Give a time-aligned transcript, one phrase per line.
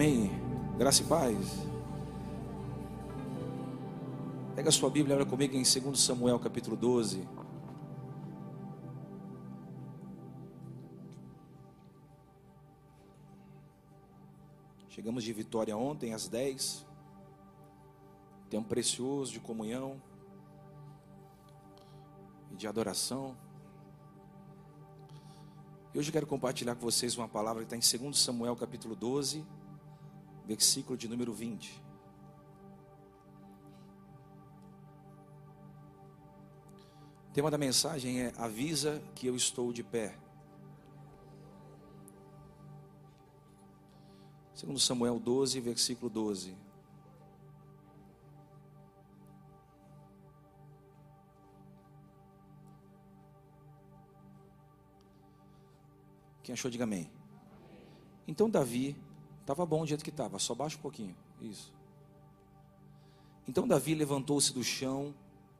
[0.00, 0.30] Amém.
[0.78, 1.36] Graça e paz.
[4.56, 7.28] Pega a sua Bíblia, abra comigo em 2 Samuel capítulo 12.
[14.88, 16.86] Chegamos de Vitória ontem às 10.
[18.48, 20.00] Tempo precioso de comunhão
[22.50, 23.36] e de adoração.
[25.92, 29.44] E hoje quero compartilhar com vocês uma palavra que está em 2 Samuel capítulo 12,
[30.50, 31.80] versículo de número 20.
[37.28, 40.18] O tema da mensagem é Avisa que eu estou de pé.
[44.52, 46.56] Segundo Samuel 12, versículo 12.
[56.42, 57.08] Quem achou, diga amém.
[58.26, 58.96] Então Davi,
[59.40, 61.16] estava bom do jeito que estava, só baixa um pouquinho.
[61.40, 61.72] Isso.
[63.46, 65.14] Então Davi levantou-se do chão,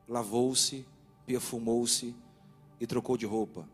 [0.07, 0.85] lavou-se,
[1.25, 2.15] perfumou-se
[2.79, 3.67] e trocou de roupa.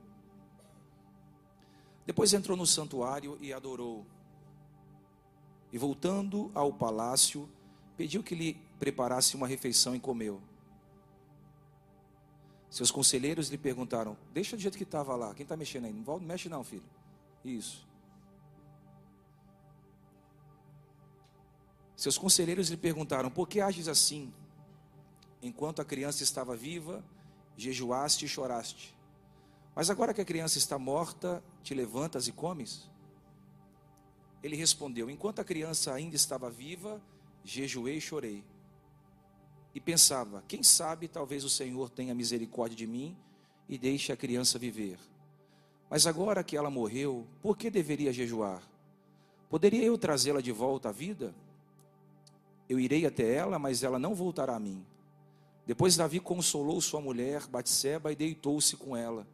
[2.06, 4.06] Depois entrou no santuário e adorou.
[5.72, 7.50] E voltando ao palácio,
[7.98, 10.42] pediu que lhe preparasse uma refeição e comeu.
[12.70, 15.34] Seus conselheiros lhe perguntaram: Deixa do jeito que estava lá.
[15.34, 15.94] Quem está mexendo aí?
[15.94, 16.84] Não mexe, não, filho.
[17.44, 17.87] Isso.
[21.98, 24.32] Seus conselheiros lhe perguntaram: Por que ages assim?
[25.42, 27.04] Enquanto a criança estava viva,
[27.58, 28.96] jejuaste e choraste.
[29.76, 32.88] Mas agora que a criança está morta, te levantas e comes?
[34.44, 37.02] Ele respondeu: Enquanto a criança ainda estava viva,
[37.44, 38.44] jejuei e chorei.
[39.74, 43.18] E pensava: Quem sabe talvez o Senhor tenha misericórdia de mim
[43.68, 45.00] e deixe a criança viver.
[45.90, 48.62] Mas agora que ela morreu, por que deveria jejuar?
[49.50, 51.34] Poderia eu trazê-la de volta à vida?
[52.70, 54.86] Eu irei até ela, mas ela não voltará a mim.
[55.66, 59.28] Depois Davi consolou sua mulher, Batseba, e deitou-se com ela.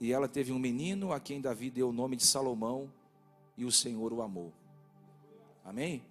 [0.00, 2.92] E ela teve um menino a quem Davi deu o nome de Salomão,
[3.56, 4.52] e o Senhor o amou.
[5.64, 6.02] Amém?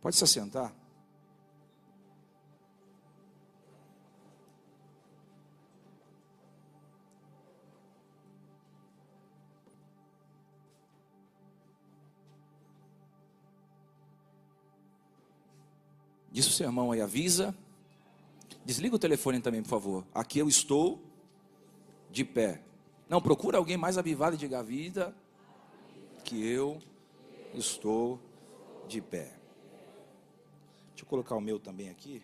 [0.00, 0.74] Pode se assentar.
[16.34, 17.56] Diz o seu irmão aí, avisa.
[18.64, 20.04] Desliga o telefone também, por favor.
[20.12, 21.00] Aqui eu estou
[22.10, 22.60] de pé.
[23.08, 25.14] Não, procura alguém mais avivado e diga a vida
[26.24, 26.82] que eu
[27.54, 28.18] estou
[28.88, 29.32] de pé.
[30.88, 32.20] Deixa eu colocar o meu também aqui.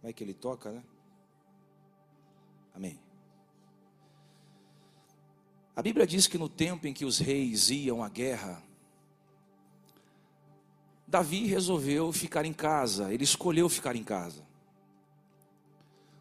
[0.00, 0.84] Vai que ele toca, né?
[2.72, 3.00] Amém.
[5.74, 8.62] A Bíblia diz que no tempo em que os reis iam à guerra,
[11.12, 14.42] Davi resolveu ficar em casa, ele escolheu ficar em casa.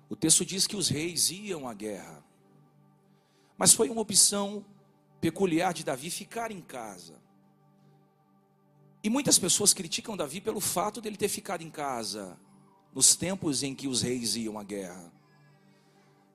[0.10, 2.22] O texto diz que os reis iam à guerra,
[3.58, 4.66] mas foi uma opção
[5.22, 7.14] peculiar de Davi ficar em casa.
[9.02, 12.38] E muitas pessoas criticam Davi pelo fato dele ter ficado em casa
[12.94, 15.10] nos tempos em que os reis iam à guerra.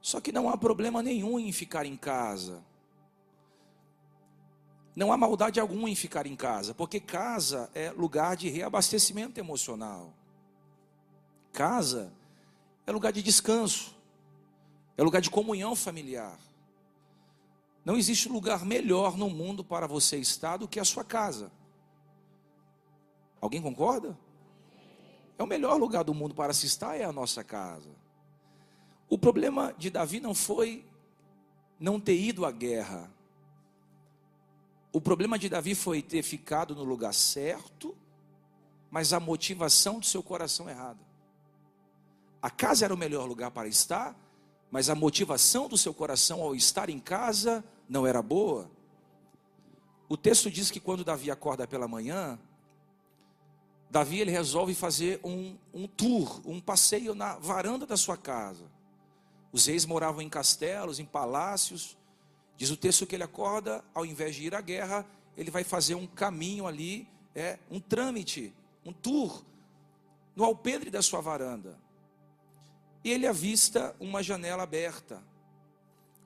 [0.01, 2.65] Só que não há problema nenhum em ficar em casa.
[4.97, 10.15] Não há maldade alguma em ficar em casa, porque casa é lugar de reabastecimento emocional.
[11.53, 12.11] Casa
[12.87, 13.95] é lugar de descanso,
[14.97, 16.39] é lugar de comunhão familiar.
[17.85, 21.53] Não existe lugar melhor no mundo para você estar do que a sua casa.
[23.39, 24.19] Alguém concorda?
[25.39, 27.91] É o melhor lugar do mundo para se estar é a nossa casa.
[29.11, 30.87] O problema de Davi não foi
[31.79, 33.15] não ter ido à guerra,
[34.97, 37.95] o problema de Davi foi ter ficado no lugar certo,
[38.91, 40.99] mas a motivação do seu coração errada.
[42.41, 44.17] A casa era o melhor lugar para estar,
[44.71, 48.71] mas a motivação do seu coração ao estar em casa não era boa.
[50.09, 52.39] O texto diz que quando Davi acorda pela manhã,
[53.91, 58.65] Davi ele resolve fazer um, um tour, um passeio na varanda da sua casa.
[59.53, 61.99] Os reis moravam em castelos, em palácios,
[62.57, 65.07] Diz o texto que ele acorda, ao invés de ir à guerra,
[65.37, 68.53] ele vai fazer um caminho ali, é um trâmite,
[68.85, 69.45] um tour
[70.35, 71.79] no alpendre da sua varanda.
[73.05, 75.23] E ele avista uma janela aberta.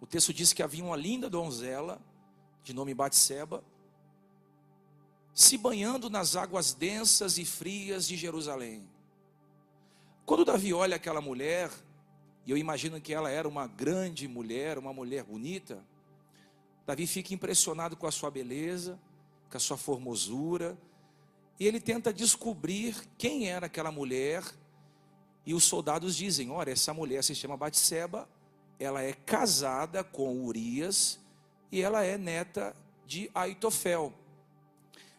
[0.01, 2.01] O texto diz que havia uma linda donzela,
[2.63, 3.63] de nome Batseba,
[5.35, 8.89] se banhando nas águas densas e frias de Jerusalém.
[10.25, 11.71] Quando Davi olha aquela mulher,
[12.47, 15.85] e eu imagino que ela era uma grande mulher, uma mulher bonita,
[16.87, 18.99] Davi fica impressionado com a sua beleza
[19.51, 20.79] com a sua formosura,
[21.59, 24.43] e ele tenta descobrir quem era aquela mulher.
[25.45, 28.29] E os soldados dizem: Olha, essa mulher se chama Batseba,
[28.79, 31.19] ela é casada com Urias
[31.71, 32.75] e ela é neta
[33.05, 34.13] de Aitofel.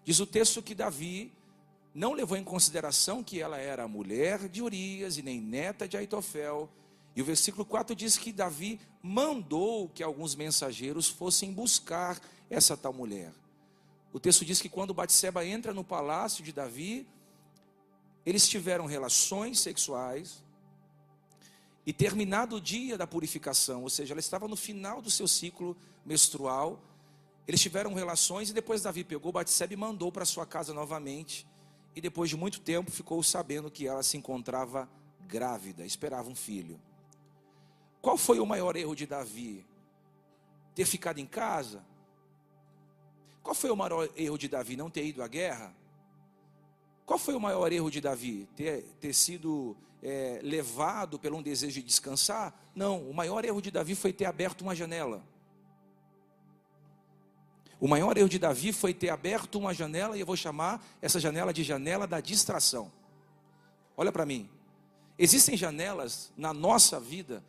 [0.04, 1.32] Diz o texto que Davi
[1.94, 6.70] não levou em consideração que ela era mulher de Urias e nem neta de Aitofel.
[7.16, 12.20] E o versículo 4 diz que Davi mandou que alguns mensageiros fossem buscar
[12.50, 13.34] essa tal mulher.
[14.14, 17.08] O texto diz que quando Batseba entra no palácio de Davi,
[18.26, 20.44] eles tiveram relações sexuais
[21.86, 25.76] e terminado o dia da purificação, ou seja, ela estava no final do seu ciclo
[26.06, 26.80] menstrual,
[27.48, 31.48] eles tiveram relações e depois Davi pegou Batseba e mandou para sua casa novamente.
[31.96, 34.88] E depois de muito tempo ficou sabendo que ela se encontrava
[35.28, 36.80] grávida, esperava um filho.
[38.02, 39.66] Qual foi o maior erro de Davi?
[40.74, 41.86] Ter ficado em casa?
[43.44, 44.76] Qual foi o maior erro de Davi?
[44.76, 45.74] Não ter ido à guerra?
[47.06, 48.48] Qual foi o maior erro de Davi?
[48.56, 52.58] Ter, ter sido é, levado pelo um desejo de descansar?
[52.74, 55.24] Não, o maior erro de Davi foi ter aberto uma janela.
[57.80, 61.20] O maior erro de Davi foi ter aberto uma janela, e eu vou chamar essa
[61.20, 62.92] janela de janela da distração.
[63.98, 64.50] Olha para mim.
[65.18, 67.44] Existem janelas na nossa vida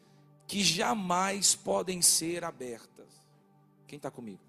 [0.53, 3.07] que jamais podem ser abertas.
[3.87, 4.43] Quem está comigo?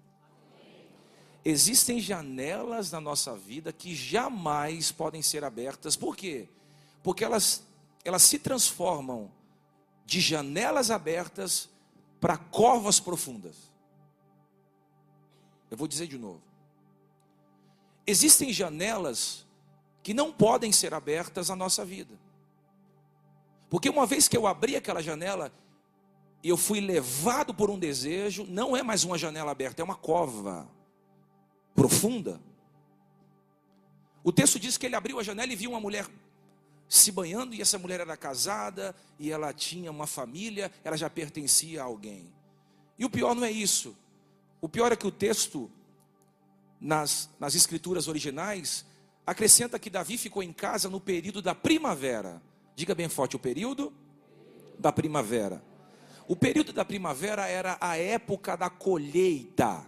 [1.42, 5.96] Existem janelas na nossa vida que jamais podem ser abertas.
[5.96, 6.46] Por quê?
[7.02, 7.66] Porque elas,
[8.04, 9.32] elas se transformam
[10.04, 11.70] de janelas abertas
[12.20, 13.56] para covas profundas.
[15.70, 16.42] Eu vou dizer de novo.
[18.06, 19.46] Existem janelas
[20.02, 22.14] que não podem ser abertas na nossa vida.
[23.70, 25.50] Porque uma vez que eu abri aquela janela,
[26.50, 30.68] eu fui levado por um desejo, não é mais uma janela aberta, é uma cova
[31.74, 32.40] profunda.
[34.22, 36.06] O texto diz que ele abriu a janela e viu uma mulher
[36.86, 41.80] se banhando, e essa mulher era casada, e ela tinha uma família, ela já pertencia
[41.80, 42.32] a alguém.
[42.98, 43.96] E o pior não é isso.
[44.60, 45.70] O pior é que o texto,
[46.80, 48.84] nas, nas escrituras originais,
[49.26, 52.40] acrescenta que Davi ficou em casa no período da primavera.
[52.76, 53.92] Diga bem forte, o período
[54.78, 55.62] da primavera.
[56.26, 59.84] O período da primavera era a época da colheita.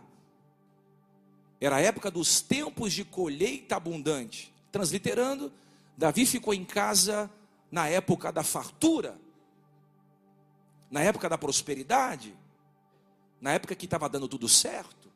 [1.61, 4.53] Era a época dos tempos de colheita abundante.
[4.71, 5.53] Transliterando,
[5.97, 7.31] Davi ficou em casa
[7.71, 9.19] na época da fartura,
[10.91, 12.35] na época da prosperidade,
[13.41, 15.11] na época que estava dando tudo certo.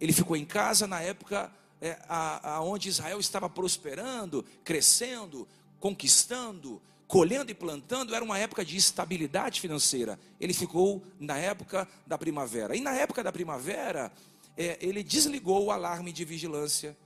[0.00, 5.46] Ele ficou em casa na época é, a, a onde Israel estava prosperando, crescendo,
[5.78, 10.16] conquistando, colhendo e plantando, era uma época de estabilidade financeira.
[10.38, 12.76] Ele ficou na época da primavera.
[12.76, 14.12] E na época da primavera,
[14.56, 16.96] é, ele desligou o alarme de vigilância,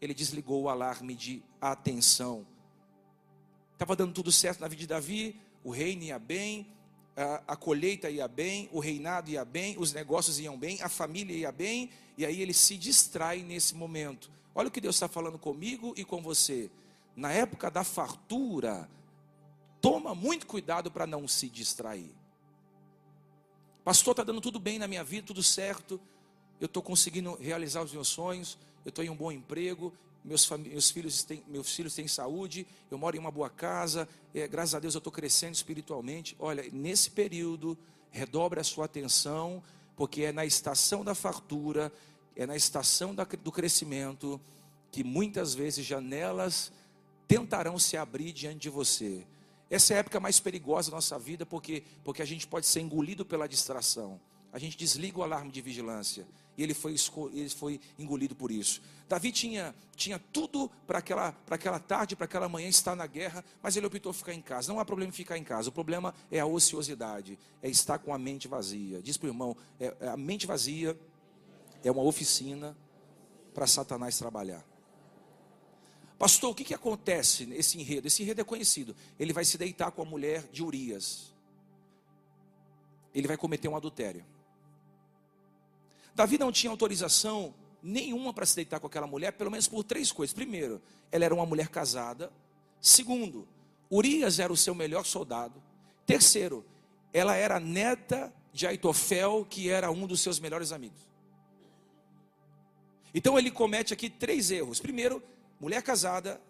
[0.00, 2.46] ele desligou o alarme de atenção.
[3.74, 6.66] Estava dando tudo certo na vida de Davi, o reino ia bem,
[7.14, 11.36] a, a, colheita ia bem, o reinado ia bem, os negócios iam bem, a família
[11.36, 14.30] ia bem, e aí ele se distrai nesse momento.
[14.54, 16.70] Olha o que Deus está falando comigo e com você.
[17.14, 18.88] Na época da fartura,
[19.82, 22.10] toma muito cuidado para não se distrair.
[23.84, 26.00] Pastor, está dando tudo bem na minha vida, tudo certo
[26.62, 29.92] eu estou conseguindo realizar os meus sonhos, eu estou em um bom emprego,
[30.24, 34.46] meus, meus, filhos têm, meus filhos têm saúde, eu moro em uma boa casa, é,
[34.46, 36.36] graças a Deus eu estou crescendo espiritualmente.
[36.38, 37.76] Olha, nesse período,
[38.12, 39.60] redobre a sua atenção,
[39.96, 41.92] porque é na estação da fartura,
[42.36, 44.40] é na estação da, do crescimento,
[44.92, 46.70] que muitas vezes janelas
[47.26, 49.26] tentarão se abrir diante de você.
[49.72, 52.80] Essa é a época mais perigosa da nossa vida, porque, porque a gente pode ser
[52.80, 54.20] engolido pela distração.
[54.52, 56.26] A gente desliga o alarme de vigilância
[56.58, 56.94] e ele foi,
[57.32, 58.82] ele foi engolido por isso.
[59.08, 63.74] Davi tinha, tinha tudo para aquela, aquela tarde, para aquela manhã estar na guerra, mas
[63.74, 64.70] ele optou ficar em casa.
[64.70, 68.12] Não há problema em ficar em casa, o problema é a ociosidade, é estar com
[68.12, 69.00] a mente vazia.
[69.00, 70.94] Diz para o irmão: é, é, a mente vazia
[71.82, 72.76] é uma oficina
[73.54, 74.62] para Satanás trabalhar.
[76.22, 78.06] Pastor, o que, que acontece nesse enredo?
[78.06, 78.94] Esse enredo é conhecido.
[79.18, 81.34] Ele vai se deitar com a mulher de Urias.
[83.12, 84.24] Ele vai cometer um adultério.
[86.14, 87.52] Davi não tinha autorização
[87.82, 90.32] nenhuma para se deitar com aquela mulher, pelo menos por três coisas.
[90.32, 92.32] Primeiro, ela era uma mulher casada.
[92.80, 93.48] Segundo,
[93.90, 95.60] Urias era o seu melhor soldado.
[96.06, 96.64] Terceiro,
[97.12, 101.00] ela era neta de Aitofel, que era um dos seus melhores amigos.
[103.12, 104.78] Então ele comete aqui três erros.
[104.78, 105.20] Primeiro,
[105.62, 106.40] mulher casada,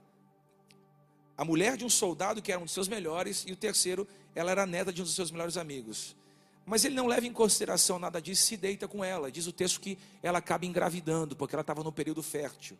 [1.37, 4.50] a mulher de um soldado que era um dos seus melhores, e o terceiro, ela
[4.50, 6.16] era neta de um dos seus melhores amigos.
[6.64, 9.31] Mas ele não leva em consideração nada disso, se deita com ela.
[9.31, 12.78] Diz o texto que ela acaba engravidando, porque ela estava no período fértil.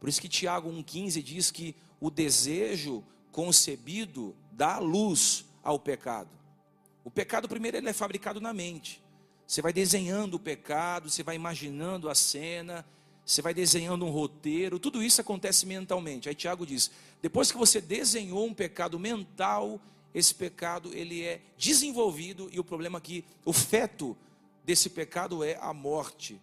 [0.00, 6.30] Por isso que Tiago 1,15 diz que o desejo concebido dá luz ao pecado.
[7.04, 9.02] O pecado, primeiro, ele é fabricado na mente.
[9.46, 12.86] Você vai desenhando o pecado, você vai imaginando a cena,
[13.28, 16.30] você vai desenhando um roteiro, tudo isso acontece mentalmente.
[16.30, 19.78] Aí Tiago diz: depois que você desenhou um pecado mental,
[20.14, 24.16] esse pecado ele é desenvolvido e o problema aqui, o feto
[24.64, 26.40] desse pecado é a morte.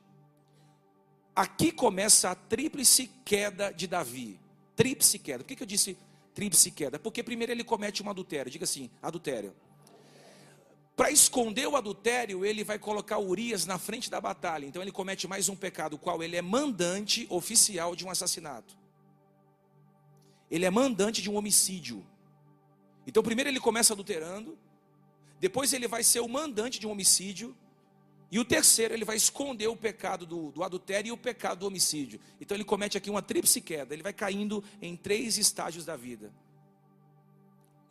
[1.35, 4.39] Aqui começa a tríplice queda de Davi.
[4.75, 5.39] Tríplice queda.
[5.39, 5.97] Por que, que eu disse
[6.35, 6.99] tríplice queda?
[6.99, 8.51] Porque primeiro ele comete um adultério.
[8.51, 9.55] Diga assim, adultério.
[10.95, 14.65] Para esconder o adultério, ele vai colocar Urias na frente da batalha.
[14.65, 18.77] Então ele comete mais um pecado, qual ele é mandante oficial de um assassinato.
[20.49, 22.05] Ele é mandante de um homicídio.
[23.05, 24.57] Então primeiro ele começa adulterando,
[25.39, 27.55] depois ele vai ser o mandante de um homicídio,
[28.31, 31.67] e o terceiro, ele vai esconder o pecado do, do, adultério e o pecado do
[31.67, 32.19] homicídio.
[32.41, 36.33] Então ele comete aqui uma tríplice queda, ele vai caindo em três estágios da vida.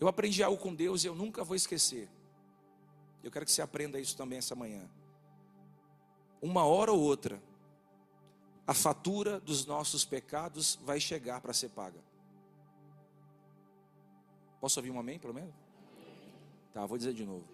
[0.01, 2.09] Eu aprendi algo com Deus e eu nunca vou esquecer.
[3.25, 4.87] Eu quero que você aprenda isso também essa manhã.
[6.43, 7.43] Uma hora ou outra,
[8.67, 11.99] a fatura dos nossos pecados vai chegar para ser paga.
[14.61, 15.55] Posso ouvir um amém, pelo menos?
[16.75, 17.45] Tá, vou dizer de novo.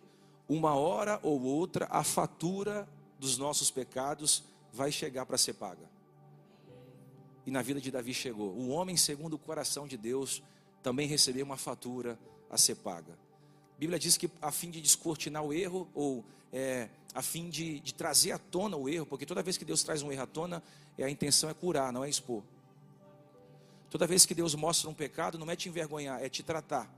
[0.49, 5.89] Uma hora ou outra, a fatura dos nossos pecados vai chegar para ser paga.
[7.47, 8.51] E na vida de Davi chegou.
[8.51, 10.43] O homem, segundo o coração de Deus,
[10.83, 12.19] também recebeu uma fatura
[12.51, 13.17] a ser paga.
[13.81, 16.23] Bíblia diz que a fim de descortinar o erro, ou
[16.53, 19.83] é, a fim de, de trazer à tona o erro, porque toda vez que Deus
[19.83, 20.63] traz um erro à tona,
[20.99, 22.43] é, a intenção é curar, não é expor.
[23.89, 26.95] Toda vez que Deus mostra um pecado, não é te envergonhar, é te tratar.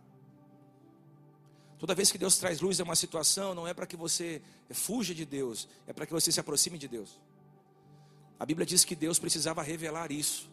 [1.78, 5.14] Toda vez que Deus traz luz a uma situação, não é para que você fuja
[5.14, 7.16] de Deus, é para que você se aproxime de Deus.
[8.40, 10.50] A Bíblia diz que Deus precisava revelar isso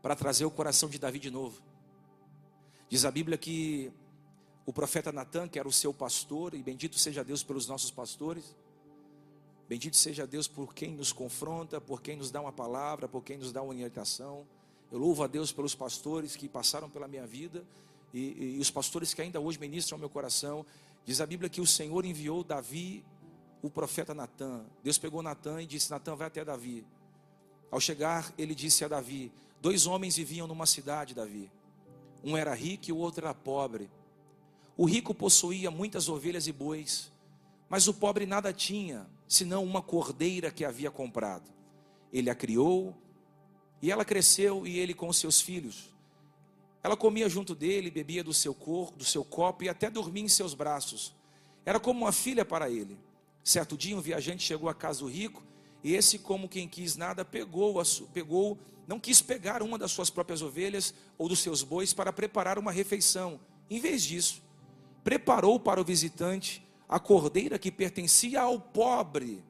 [0.00, 1.60] para trazer o coração de Davi de novo.
[2.88, 3.92] Diz a Bíblia que
[4.66, 8.56] o profeta Natan, que era o seu pastor, e bendito seja Deus pelos nossos pastores.
[9.68, 13.38] Bendito seja Deus por quem nos confronta, por quem nos dá uma palavra, por quem
[13.38, 14.46] nos dá uma orientação.
[14.90, 17.64] Eu louvo a Deus pelos pastores que passaram pela minha vida
[18.12, 20.64] e, e os pastores que ainda hoje ministram ao meu coração.
[21.04, 23.04] Diz a Bíblia que o Senhor enviou Davi,
[23.60, 24.64] o profeta Natan.
[24.82, 26.86] Deus pegou Natan e disse: Natan, vai até Davi.
[27.70, 31.50] Ao chegar, ele disse a Davi: Dois homens viviam numa cidade, Davi.
[32.22, 33.90] Um era rico e o outro era pobre.
[34.76, 37.12] O rico possuía muitas ovelhas e bois,
[37.68, 41.48] mas o pobre nada tinha, senão uma cordeira que havia comprado.
[42.12, 42.96] Ele a criou,
[43.80, 45.94] e ela cresceu, e ele com seus filhos.
[46.82, 50.28] Ela comia junto dele, bebia do seu corpo, do seu copo e até dormia em
[50.28, 51.14] seus braços.
[51.64, 52.98] Era como uma filha para ele.
[53.42, 55.42] Certo dia, um viajante chegou à casa do rico,
[55.82, 57.80] e esse, como quem quis nada, pegou,
[58.12, 62.58] pegou, não quis pegar uma das suas próprias ovelhas ou dos seus bois para preparar
[62.58, 63.40] uma refeição.
[63.70, 64.42] Em vez disso,
[65.04, 69.44] preparou para o visitante a cordeira que pertencia ao pobre.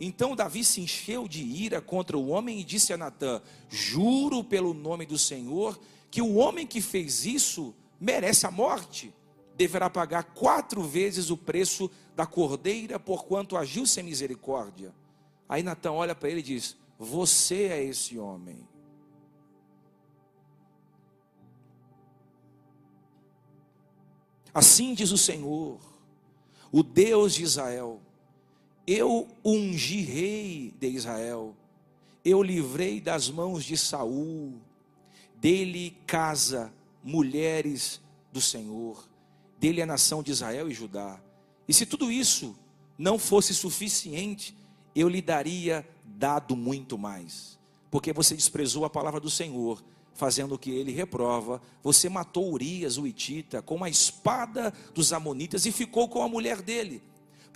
[0.00, 4.72] Então Davi se encheu de ira contra o homem e disse a Natã: Juro pelo
[4.72, 5.78] nome do Senhor
[6.10, 9.12] que o homem que fez isso merece a morte.
[9.56, 14.94] Deverá pagar quatro vezes o preço da cordeira, porquanto agiu sem misericórdia.
[15.48, 18.68] Aí Natã olha para ele e diz: Você é esse homem.
[24.56, 25.76] Assim diz o Senhor,
[26.72, 28.00] o Deus de Israel:
[28.86, 31.54] Eu ungi rei de Israel,
[32.24, 34.54] eu livrei das mãos de Saul,
[35.34, 36.72] dele casa
[37.04, 38.00] mulheres
[38.32, 39.06] do Senhor,
[39.60, 41.20] dele a nação de Israel e Judá.
[41.68, 42.56] E se tudo isso
[42.96, 44.56] não fosse suficiente,
[44.94, 47.58] eu lhe daria dado muito mais,
[47.90, 49.84] porque você desprezou a palavra do Senhor
[50.16, 51.62] fazendo o que ele reprova.
[51.82, 56.62] Você matou Urias, o Itita, com a espada dos Amonitas e ficou com a mulher
[56.62, 57.02] dele.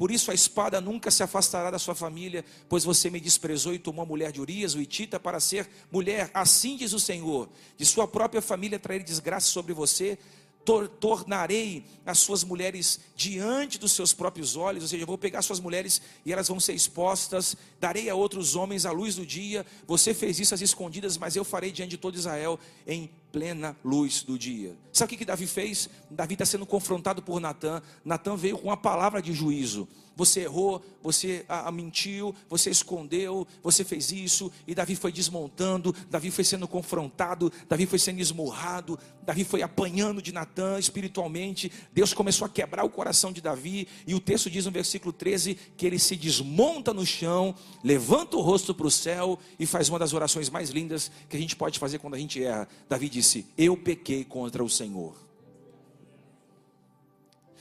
[0.01, 3.79] Por isso a espada nunca se afastará da sua família, pois você me desprezou e
[3.79, 6.31] tomou a mulher de Urias, o Itita, para ser mulher.
[6.33, 10.19] Assim diz o Senhor: de sua própria família trair desgraça sobre você,
[10.65, 15.43] tor tornarei as suas mulheres diante dos seus próprios olhos, ou seja, eu vou pegar
[15.43, 19.65] suas mulheres e elas vão ser expostas, darei a outros homens a luz do dia.
[19.87, 24.23] Você fez isso às escondidas, mas eu farei diante de todo Israel em plena luz
[24.23, 24.77] do dia.
[24.93, 25.89] Sabe o que, que Davi fez?
[26.11, 27.83] Davi está sendo confrontado por Natan.
[28.05, 29.89] Natan veio com a palavra de juízo.
[30.21, 35.95] Você errou, você a, a mentiu, você escondeu, você fez isso, e Davi foi desmontando,
[36.11, 41.73] Davi foi sendo confrontado, Davi foi sendo esmurrado, Davi foi apanhando de Natã espiritualmente.
[41.91, 45.55] Deus começou a quebrar o coração de Davi, e o texto diz no versículo 13
[45.75, 49.99] que ele se desmonta no chão, levanta o rosto para o céu e faz uma
[49.99, 52.69] das orações mais lindas que a gente pode fazer quando a gente erra.
[52.91, 55.30] Davi disse: Eu pequei contra o Senhor.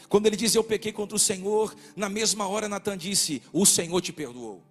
[0.10, 4.01] Quando ele diz eu pequei contra o Senhor, na mesma hora Natan disse: O Senhor
[4.01, 4.62] te perdoou.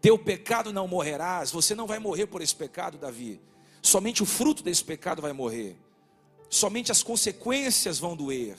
[0.00, 3.40] Teu pecado não morrerás, você não vai morrer por esse pecado, Davi.
[3.82, 5.76] Somente o fruto desse pecado vai morrer.
[6.48, 8.56] Somente as consequências vão doer.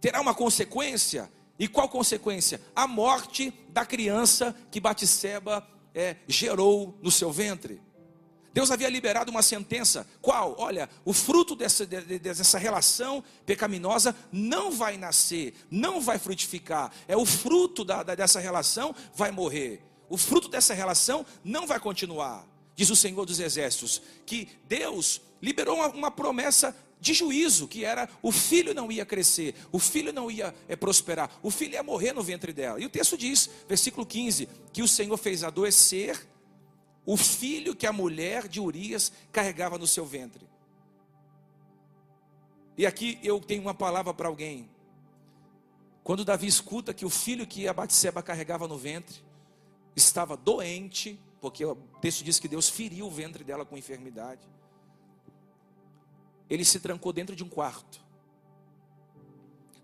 [0.00, 1.30] Terá uma consequência.
[1.58, 2.60] E qual consequência?
[2.74, 7.80] A morte da criança que Batisseba é, gerou no seu ventre.
[8.56, 10.06] Deus havia liberado uma sentença.
[10.22, 10.54] Qual?
[10.56, 16.90] Olha, o fruto dessa, dessa relação pecaminosa não vai nascer, não vai frutificar.
[17.06, 19.82] É o fruto da, dessa relação vai morrer.
[20.08, 22.46] O fruto dessa relação não vai continuar.
[22.74, 28.08] Diz o Senhor dos Exércitos que Deus liberou uma, uma promessa de juízo, que era
[28.22, 32.14] o filho não ia crescer, o filho não ia é, prosperar, o filho ia morrer
[32.14, 32.80] no ventre dela.
[32.80, 36.26] E o texto diz, versículo 15, que o Senhor fez adoecer
[37.06, 40.44] o filho que a mulher de Urias carregava no seu ventre.
[42.76, 44.68] E aqui eu tenho uma palavra para alguém.
[46.02, 49.24] Quando Davi escuta que o filho que a Batseba carregava no ventre
[49.94, 54.46] estava doente, porque o texto diz que Deus feriu o ventre dela com enfermidade.
[56.50, 58.04] Ele se trancou dentro de um quarto.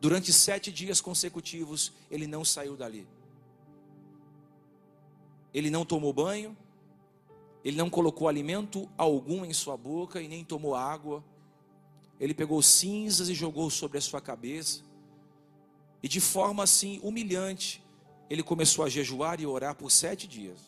[0.00, 3.06] Durante sete dias consecutivos, ele não saiu dali.
[5.54, 6.56] Ele não tomou banho,
[7.64, 11.24] ele não colocou alimento algum em sua boca e nem tomou água.
[12.18, 14.82] Ele pegou cinzas e jogou sobre a sua cabeça.
[16.02, 17.82] E de forma assim humilhante,
[18.28, 20.58] ele começou a jejuar e orar por sete dias.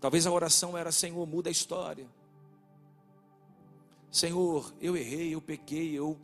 [0.00, 2.06] Talvez a oração era: Senhor, muda a história.
[4.10, 6.18] Senhor, eu errei, eu pequei, eu,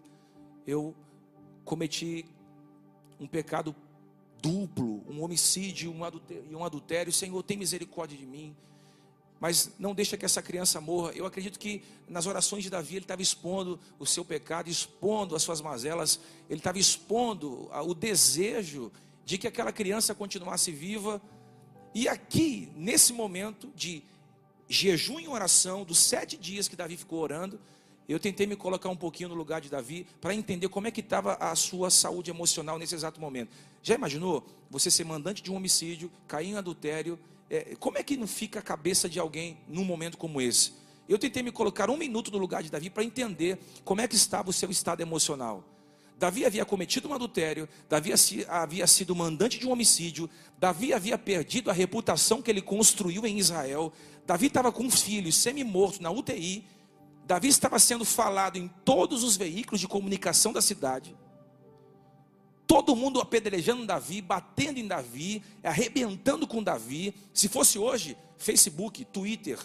[0.66, 0.94] eu
[1.64, 2.24] cometi
[3.20, 3.74] um pecado
[4.40, 5.94] duplo, um homicídio
[6.50, 7.12] e um adultério.
[7.12, 8.56] Senhor, tem misericórdia de mim
[9.42, 11.10] mas não deixa que essa criança morra.
[11.16, 15.42] Eu acredito que nas orações de Davi ele estava expondo o seu pecado, expondo as
[15.42, 18.92] suas mazelas, ele estava expondo o desejo
[19.24, 21.20] de que aquela criança continuasse viva.
[21.92, 24.04] E aqui, nesse momento de
[24.68, 27.58] jejum e oração, dos sete dias que Davi ficou orando,
[28.08, 31.00] eu tentei me colocar um pouquinho no lugar de Davi para entender como é que
[31.00, 33.50] estava a sua saúde emocional nesse exato momento.
[33.82, 37.18] Já imaginou você ser mandante de um homicídio, cair em adultério,
[37.52, 40.72] é, como é que não fica a cabeça de alguém num momento como esse?
[41.06, 44.16] Eu tentei me colocar um minuto no lugar de Davi para entender como é que
[44.16, 45.62] estava o seu estado emocional.
[46.18, 48.12] Davi havia cometido um adultério, Davi
[48.48, 53.38] havia sido mandante de um homicídio, Davi havia perdido a reputação que ele construiu em
[53.38, 53.92] Israel,
[54.24, 56.64] Davi estava com um filho semi-morto na UTI,
[57.26, 61.14] Davi estava sendo falado em todos os veículos de comunicação da cidade
[62.72, 67.14] todo mundo apedrejando Davi, batendo em Davi, arrebentando com Davi.
[67.34, 69.58] Se fosse hoje, Facebook, Twitter,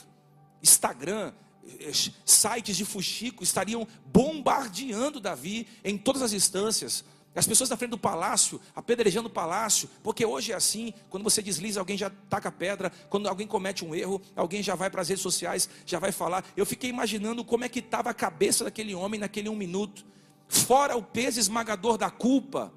[0.62, 1.32] Instagram,
[1.80, 1.92] eh,
[2.26, 7.06] sites de fuxico estariam bombardeando Davi em todas as instâncias.
[7.34, 11.42] As pessoas na frente do palácio, apedrejando o palácio, porque hoje é assim, quando você
[11.42, 15.08] desliza, alguém já taca pedra, quando alguém comete um erro, alguém já vai para as
[15.08, 16.44] redes sociais, já vai falar.
[16.58, 20.06] Eu fiquei imaginando como é que estava a cabeça daquele homem naquele um minuto,
[20.46, 22.74] fora o peso esmagador da culpa,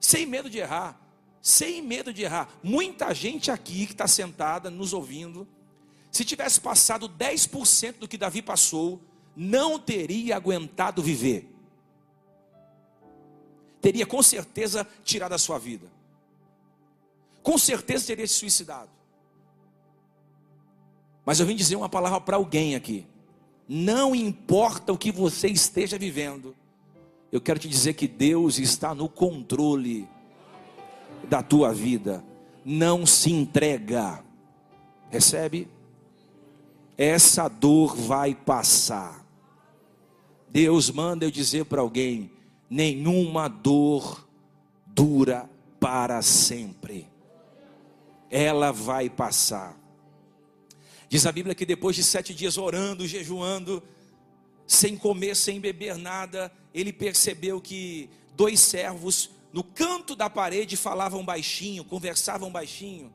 [0.00, 1.00] sem medo de errar,
[1.40, 2.48] sem medo de errar.
[2.62, 5.46] Muita gente aqui que está sentada nos ouvindo,
[6.10, 9.00] se tivesse passado 10% do que Davi passou,
[9.36, 11.46] não teria aguentado viver.
[13.80, 15.86] Teria com certeza tirado a sua vida.
[17.42, 18.90] Com certeza teria se suicidado.
[21.24, 23.06] Mas eu vim dizer uma palavra para alguém aqui.
[23.68, 26.56] Não importa o que você esteja vivendo,
[27.30, 30.08] eu quero te dizer que Deus está no controle
[31.28, 32.24] da tua vida.
[32.64, 34.24] Não se entrega.
[35.10, 35.68] Recebe?
[36.96, 39.24] Essa dor vai passar.
[40.48, 42.30] Deus manda eu dizer para alguém:
[42.70, 44.26] nenhuma dor
[44.86, 47.06] dura para sempre.
[48.30, 49.76] Ela vai passar.
[51.08, 53.82] Diz a Bíblia que depois de sete dias orando, jejuando,
[54.66, 61.24] sem comer, sem beber nada, ele percebeu que dois servos no canto da parede falavam
[61.24, 63.12] baixinho, conversavam baixinho.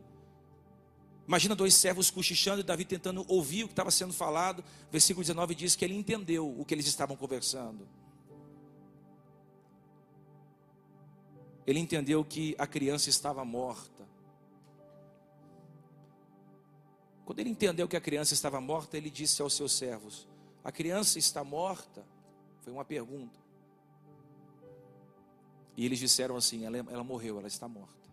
[1.28, 4.64] Imagina dois servos cochichando e Davi tentando ouvir o que estava sendo falado.
[4.92, 7.88] Versículo 19 diz que ele entendeu o que eles estavam conversando.
[11.66, 14.08] ele entendeu que a criança estava morta.
[17.26, 20.28] Quando ele entendeu que a criança estava morta, ele disse aos seus servos:
[20.64, 22.06] A criança está morta?
[22.62, 23.40] Foi uma pergunta.
[25.76, 28.10] E eles disseram assim: Ela, ela morreu, ela está morta.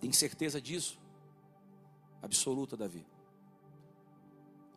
[0.00, 0.98] Tem certeza disso?
[2.20, 3.06] Absoluta, Davi.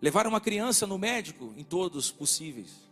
[0.01, 2.85] Levaram uma criança no médico, em todos possíveis.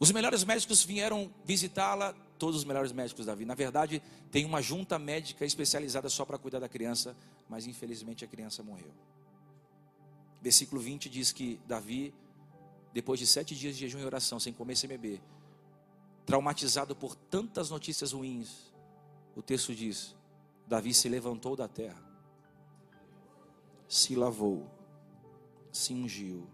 [0.00, 3.44] Os melhores médicos vieram visitá-la, todos os melhores médicos, Davi.
[3.44, 7.16] Na verdade, tem uma junta médica especializada só para cuidar da criança,
[7.48, 8.92] mas infelizmente a criança morreu.
[10.44, 12.12] Versículo 20 diz que Davi,
[12.92, 15.22] depois de sete dias de jejum e oração, sem comer e sem beber,
[16.26, 18.70] traumatizado por tantas notícias ruins,
[19.34, 20.14] o texto diz:
[20.66, 22.06] Davi se levantou da terra,
[23.88, 24.70] se lavou,
[25.72, 26.46] se ungiu,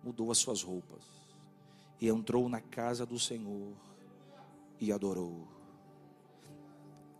[0.00, 1.02] mudou as suas roupas
[2.00, 3.74] e entrou na casa do Senhor
[4.78, 5.48] e adorou.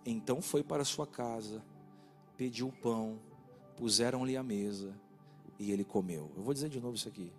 [0.07, 1.61] Então foi para sua casa,
[2.37, 3.19] pediu pão,
[3.77, 4.97] puseram-lhe a mesa
[5.63, 6.31] e ele comeu.
[6.37, 7.33] Eu vou dizer de novo isso aqui.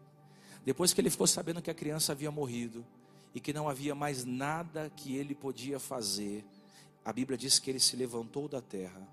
[0.65, 2.85] Depois que ele ficou sabendo que a criança havia morrido
[3.35, 6.45] e que não havia mais nada que ele podia fazer,
[7.03, 9.05] a Bíblia diz que ele se levantou da terra,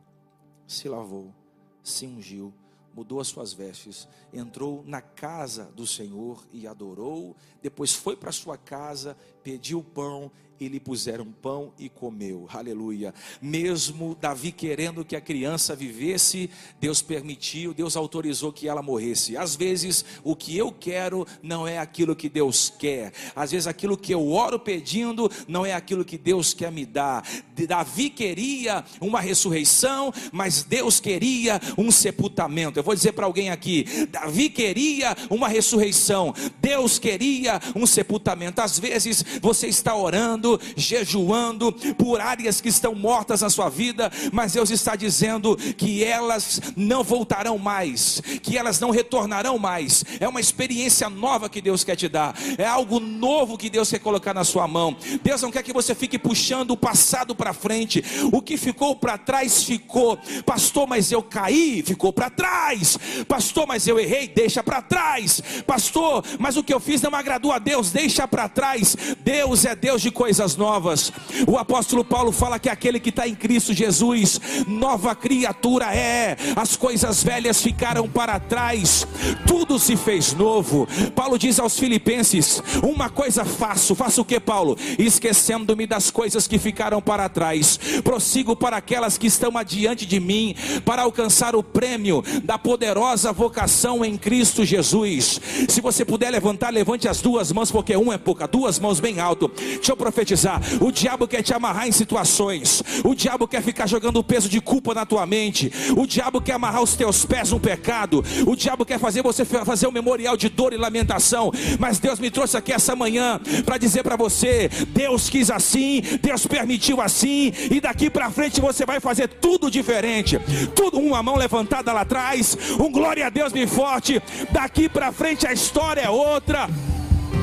[0.66, 1.34] se lavou,
[1.82, 2.54] se ungiu,
[2.94, 8.56] mudou as suas vestes, entrou na casa do Senhor e adorou, depois foi para sua
[8.56, 12.46] casa, pediu pão e lhe puseram pão e comeu.
[12.52, 13.14] Aleluia.
[13.40, 19.38] Mesmo Davi querendo que a criança vivesse, Deus permitiu, Deus autorizou que ela morresse.
[19.38, 23.10] Às vezes, o que eu quero não é aquilo que Deus quer.
[23.34, 27.26] Às vezes, aquilo que eu oro pedindo não é aquilo que Deus quer me dar.
[27.66, 32.78] Davi queria uma ressurreição, mas Deus queria um sepultamento.
[32.78, 38.60] Eu vou dizer para alguém aqui: Davi queria uma ressurreição, Deus queria um sepultamento.
[38.60, 44.52] Às vezes, você está orando jejuando por áreas que estão mortas na sua vida, mas
[44.52, 50.04] Deus está dizendo que elas não voltarão mais, que elas não retornarão mais.
[50.18, 54.00] É uma experiência nova que Deus quer te dar, é algo novo que Deus quer
[54.00, 54.96] colocar na sua mão.
[55.22, 59.18] Deus não quer que você fique puxando o passado para frente, o que ficou para
[59.18, 64.80] trás ficou, pastor, mas eu caí, ficou para trás, pastor, mas eu errei, deixa para
[64.80, 68.96] trás, pastor, mas o que eu fiz não agradou a Deus, deixa para trás.
[69.20, 71.12] Deus é Deus de coisas coisas novas.
[71.46, 76.76] O apóstolo Paulo fala que aquele que está em Cristo Jesus, nova criatura é, as
[76.76, 79.06] coisas velhas ficaram para trás,
[79.46, 80.88] tudo se fez novo.
[81.14, 84.78] Paulo diz aos Filipenses: Uma coisa faço, faço o que, Paulo?
[84.98, 90.54] Esquecendo-me das coisas que ficaram para trás, prossigo para aquelas que estão adiante de mim,
[90.86, 95.38] para alcançar o prêmio da poderosa vocação em Cristo Jesus.
[95.68, 99.20] Se você puder levantar, levante as duas mãos, porque uma é pouca, duas mãos bem
[99.20, 99.50] alto.
[99.54, 100.60] Deixa eu profetizar profetizar.
[100.80, 102.82] O diabo quer te amarrar em situações.
[103.04, 105.72] O diabo quer ficar jogando o peso de culpa na tua mente.
[105.96, 108.24] O diabo quer amarrar os teus pés no pecado.
[108.46, 111.50] O diabo quer fazer você fazer um memorial de dor e lamentação.
[111.78, 116.46] Mas Deus me trouxe aqui essa manhã para dizer para você: Deus quis assim, Deus
[116.46, 120.38] permitiu assim, e daqui para frente você vai fazer tudo diferente.
[120.74, 124.20] Tudo uma mão levantada lá atrás, um glória a Deus bem forte.
[124.50, 126.68] Daqui para frente a história é outra.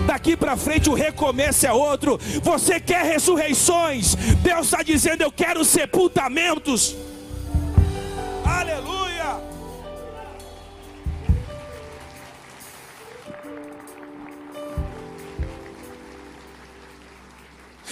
[0.05, 2.19] Daqui para frente o recomeço é outro.
[2.41, 4.15] Você quer ressurreições?
[4.41, 6.95] Deus está dizendo: Eu quero sepultamentos.
[8.45, 9.06] Aleluia.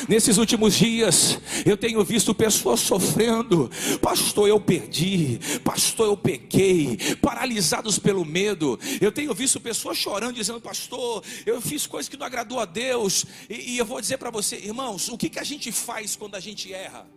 [0.08, 3.70] Nesses últimos dias, eu tenho visto pessoas sofrendo.
[4.02, 5.40] Pastor, eu perdi.
[5.64, 6.98] Pastor, eu pequei.
[7.22, 8.80] Paralisados pelo medo.
[9.02, 13.26] Eu tenho visto pessoas chorando, dizendo: Pastor, eu fiz coisas que não agradou a Deus.
[13.50, 16.36] E, e eu vou dizer para você, irmãos, o que, que a gente faz quando
[16.36, 17.08] a gente erra?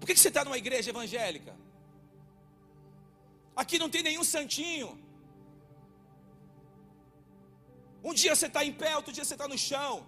[0.00, 1.54] Por que, que você está numa igreja evangélica?
[3.54, 4.98] Aqui não tem nenhum santinho.
[8.02, 10.04] Um dia você está em pé, outro dia você está no chão.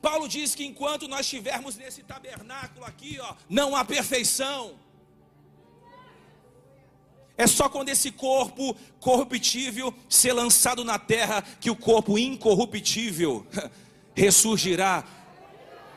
[0.00, 4.76] Paulo diz que enquanto nós estivermos nesse tabernáculo aqui, ó, não há perfeição.
[7.36, 13.46] É só quando esse corpo corruptível ser lançado na terra que o corpo incorruptível
[14.14, 15.04] ressurgirá.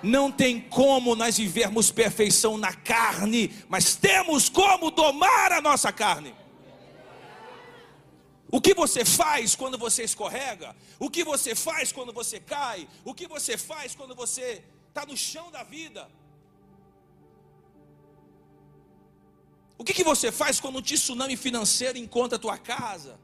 [0.03, 6.33] Não tem como nós vivermos perfeição na carne, mas temos como domar a nossa carne.
[8.51, 10.75] O que você faz quando você escorrega?
[10.99, 12.87] O que você faz quando você cai?
[13.05, 16.09] O que você faz quando você está no chão da vida?
[19.77, 23.17] O que, que você faz quando um tsunami financeiro encontra a tua casa?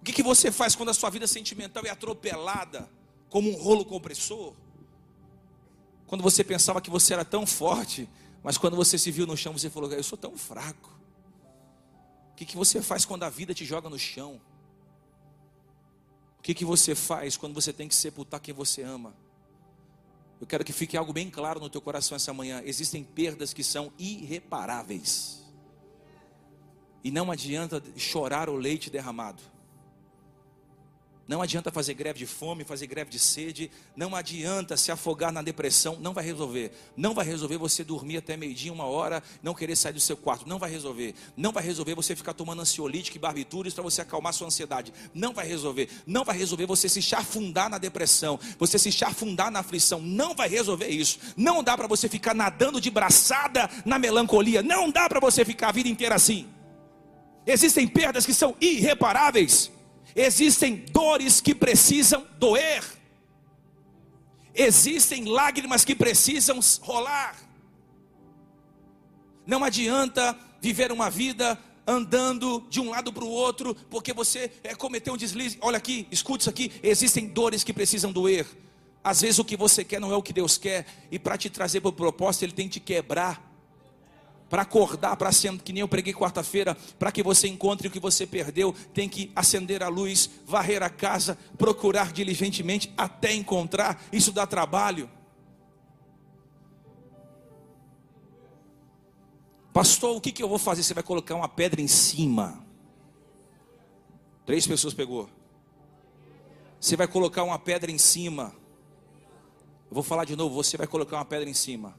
[0.00, 2.90] O que, que você faz quando a sua vida sentimental é atropelada
[3.28, 4.54] como um rolo compressor?
[6.06, 8.08] Quando você pensava que você era tão forte,
[8.42, 10.99] mas quando você se viu no chão, você falou: Eu sou tão fraco.
[12.40, 14.40] Que, que você faz quando a vida te joga no chão?
[16.38, 19.14] O que, que você faz quando você tem que sepultar quem você ama?
[20.40, 22.62] Eu quero que fique algo bem claro no teu coração essa manhã.
[22.64, 25.44] Existem perdas que são irreparáveis.
[27.04, 29.42] E não adianta chorar o leite derramado.
[31.30, 35.40] Não adianta fazer greve de fome, fazer greve de sede, não adianta se afogar na
[35.40, 36.72] depressão, não vai resolver.
[36.96, 40.48] Não vai resolver você dormir até meio-dia, uma hora, não querer sair do seu quarto,
[40.48, 41.14] não vai resolver.
[41.36, 44.92] Não vai resolver você ficar tomando ansiolítico e barbitúrios para você acalmar sua ansiedade.
[45.14, 45.88] Não vai resolver.
[46.04, 50.00] Não vai resolver você se chafundar na depressão, você se chafundar na aflição.
[50.00, 51.20] Não vai resolver isso.
[51.36, 54.64] Não dá para você ficar nadando de braçada na melancolia.
[54.64, 56.48] Não dá para você ficar a vida inteira assim.
[57.46, 59.70] Existem perdas que são irreparáveis.
[60.14, 62.84] Existem dores que precisam doer.
[64.54, 67.36] Existem lágrimas que precisam rolar.
[69.46, 74.74] Não adianta viver uma vida andando de um lado para o outro, porque você é,
[74.74, 75.58] cometeu um deslize.
[75.60, 76.72] Olha aqui, escute isso aqui.
[76.82, 78.46] Existem dores que precisam doer.
[79.02, 81.48] Às vezes o que você quer não é o que Deus quer, e para te
[81.48, 83.49] trazer para o propósito, Ele tem que te quebrar
[84.50, 88.00] para acordar, para acender, que nem eu preguei quarta-feira, para que você encontre o que
[88.00, 94.02] você perdeu, tem que acender a luz, varrer a casa, procurar diligentemente até encontrar.
[94.12, 95.08] Isso dá trabalho.
[99.72, 100.82] Pastor, o que, que eu vou fazer?
[100.82, 102.66] Você vai colocar uma pedra em cima.
[104.44, 105.30] Três pessoas pegou.
[106.80, 108.52] Você vai colocar uma pedra em cima.
[109.88, 110.56] Eu vou falar de novo.
[110.56, 111.94] Você vai colocar uma pedra em cima.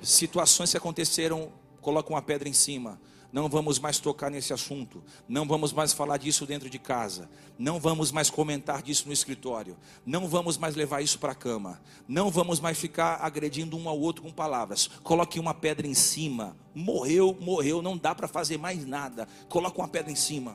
[0.00, 1.50] Situações que aconteceram
[1.82, 2.98] coloca uma pedra em cima.
[3.32, 5.02] Não vamos mais tocar nesse assunto.
[5.26, 7.30] Não vamos mais falar disso dentro de casa.
[7.58, 9.74] Não vamos mais comentar disso no escritório.
[10.04, 11.80] Não vamos mais levar isso para a cama.
[12.06, 14.86] Não vamos mais ficar agredindo um ao outro com palavras.
[15.02, 16.54] Coloque uma pedra em cima.
[16.74, 17.80] Morreu, morreu.
[17.80, 19.26] Não dá para fazer mais nada.
[19.48, 20.54] Coloca uma pedra em cima.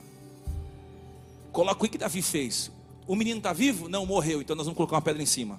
[1.50, 2.70] Coloca o que Davi fez.
[3.08, 3.88] O menino está vivo?
[3.88, 4.40] Não, morreu.
[4.40, 5.58] Então nós vamos colocar uma pedra em cima.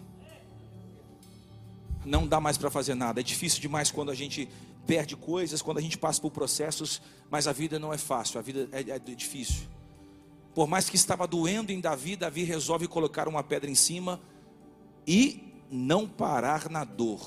[2.06, 3.20] Não dá mais para fazer nada.
[3.20, 4.48] É difícil demais quando a gente
[4.90, 7.00] perde coisas, quando a gente passa por processos,
[7.30, 9.68] mas a vida não é fácil, a vida é, é difícil.
[10.56, 14.20] Por mais que estava doendo em Davi, Davi resolve colocar uma pedra em cima
[15.06, 17.22] e não parar na dor.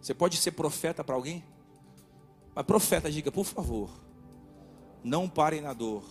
[0.00, 1.42] Você pode ser profeta para alguém?
[2.54, 3.90] Mas profeta, diga, por favor,
[5.02, 6.04] não parem na dor.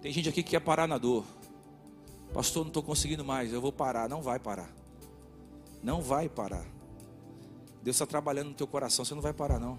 [0.00, 1.24] Tem gente aqui que quer parar na dor.
[2.34, 4.08] Pastor, não estou conseguindo mais, eu vou parar.
[4.08, 4.81] Não vai parar.
[5.82, 6.64] Não vai parar.
[7.82, 9.78] Deus está trabalhando no teu coração, você não vai parar não.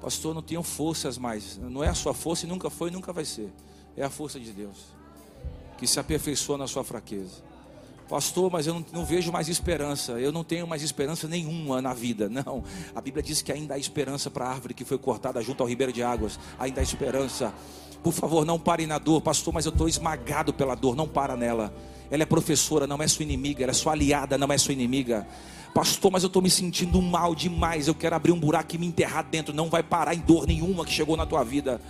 [0.00, 1.56] Pastor, não tenho forças mais.
[1.58, 3.52] Não é a sua força e nunca foi e nunca vai ser.
[3.96, 4.76] É a força de Deus.
[5.76, 7.42] Que se aperfeiçoa na sua fraqueza.
[8.08, 10.12] Pastor, mas eu não, não, vejo mais esperança.
[10.12, 12.26] Eu não tenho mais esperança nenhuma na vida.
[12.30, 12.64] Não.
[12.94, 15.68] A Bíblia diz que ainda há esperança para a árvore que foi cortada junto ao
[15.68, 16.40] ribeiro de águas.
[16.58, 17.52] Ainda há esperança.
[18.02, 19.20] Por favor, não pare na dor.
[19.20, 20.96] Pastor, mas eu estou esmagado pela dor.
[20.96, 21.70] Não para nela.
[22.10, 23.62] Ela é professora, não é sua inimiga.
[23.64, 25.26] Ela é sua aliada, não é sua inimiga.
[25.74, 27.88] Pastor, mas eu estou me sentindo mal demais.
[27.88, 29.54] Eu quero abrir um buraco e me enterrar dentro.
[29.54, 31.80] Não vai parar em dor nenhuma que chegou na tua vida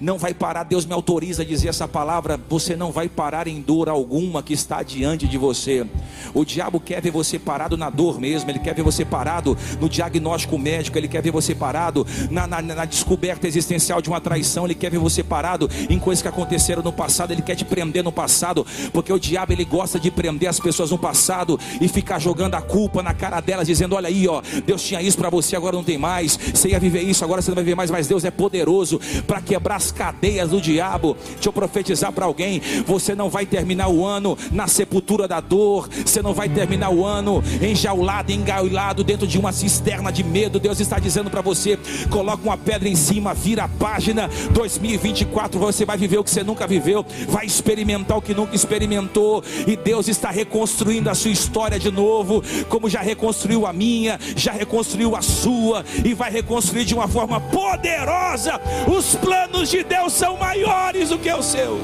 [0.00, 0.64] não vai parar.
[0.64, 2.38] Deus me autoriza a dizer essa palavra.
[2.48, 5.86] Você não vai parar em dor alguma que está diante de você.
[6.34, 8.50] O diabo quer ver você parado na dor mesmo.
[8.50, 10.98] Ele quer ver você parado no diagnóstico médico.
[10.98, 14.64] Ele quer ver você parado na, na, na descoberta existencial de uma traição.
[14.64, 17.32] Ele quer ver você parado em coisas que aconteceram no passado.
[17.32, 20.90] Ele quer te prender no passado, porque o diabo ele gosta de prender as pessoas
[20.90, 24.82] no passado e ficar jogando a culpa na cara delas, dizendo: Olha aí, ó, Deus
[24.82, 26.36] tinha isso para você, agora não tem mais.
[26.36, 27.90] Você ia viver isso, agora você não vai viver mais.
[27.90, 31.16] Mas Deus é poderoso para quebrar as cadeias do diabo.
[31.34, 35.88] Deixa eu profetizar para alguém: você não vai terminar o ano na sepultura da dor,
[36.04, 40.60] você não vai terminar o ano enjaulado, engaulado dentro de uma cisterna de medo.
[40.60, 41.78] Deus está dizendo para você:
[42.10, 44.28] coloca uma pedra em cima, vira a página.
[44.52, 49.42] 2024 você vai viver o que você nunca viveu, vai experimentar o que nunca experimentou,
[49.66, 54.52] e Deus está reconstruindo a sua história de novo, como já reconstruiu a minha, já
[54.52, 60.36] reconstruiu a sua, e vai reconstruir de uma forma poderosa os planos de Deus são
[60.36, 61.80] maiores do que os seus.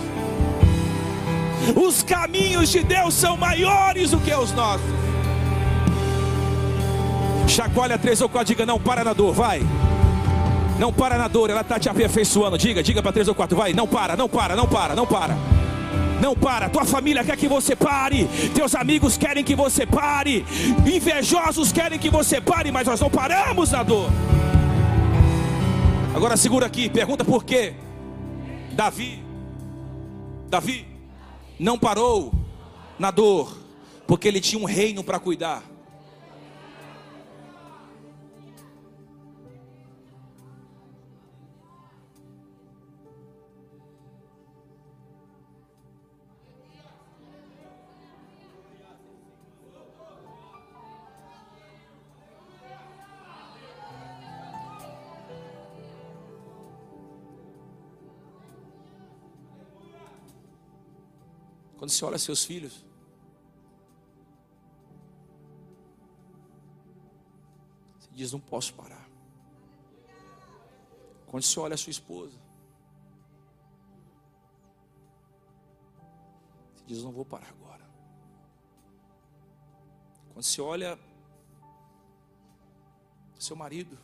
[1.76, 4.86] Os caminhos de Deus são maiores do que os nossos.
[7.46, 9.62] Chacoalha três ou quatro, diga: não para na dor, vai.
[10.78, 12.58] Não para na dor, ela está te aperfeiçoando.
[12.58, 13.72] Diga, diga para três ou quatro, vai.
[13.72, 15.36] Não para, não para, não para, não para.
[16.22, 20.46] Não para, tua família quer que você pare, teus amigos querem que você pare,
[20.86, 24.08] invejosos querem que você pare, mas nós não paramos na dor.
[26.14, 27.74] Agora segura aqui, pergunta por quê?
[28.70, 29.20] Davi,
[30.48, 30.86] Davi
[31.58, 32.32] não parou
[33.00, 33.58] na dor,
[34.06, 35.71] porque ele tinha um reino para cuidar.
[61.82, 62.86] Quando você olha seus filhos,
[67.98, 69.04] você diz: Não posso parar.
[71.26, 72.38] Quando você olha a sua esposa,
[76.72, 77.84] você diz: Não vou parar agora.
[80.32, 80.96] Quando você olha
[83.40, 83.98] seu marido,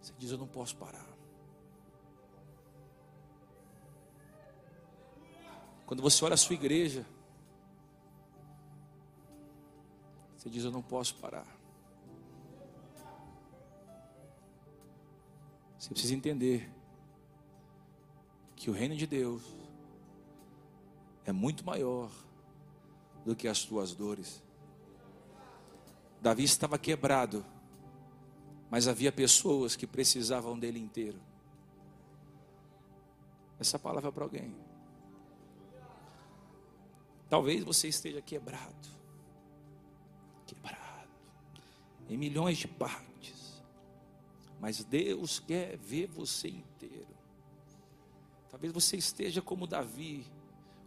[0.00, 1.13] você diz: Eu não posso parar.
[5.86, 7.04] Quando você olha a sua igreja,
[10.36, 11.46] você diz: Eu não posso parar.
[15.78, 16.70] Você precisa entender
[18.56, 19.42] que o reino de Deus
[21.26, 22.10] é muito maior
[23.24, 24.42] do que as tuas dores.
[26.20, 27.44] Davi estava quebrado,
[28.70, 31.20] mas havia pessoas que precisavam dele inteiro.
[33.60, 34.63] Essa palavra é para alguém.
[37.28, 38.88] Talvez você esteja quebrado,
[40.46, 41.08] quebrado,
[42.08, 43.62] em milhões de partes,
[44.60, 47.14] mas Deus quer ver você inteiro.
[48.50, 50.24] Talvez você esteja como Davi,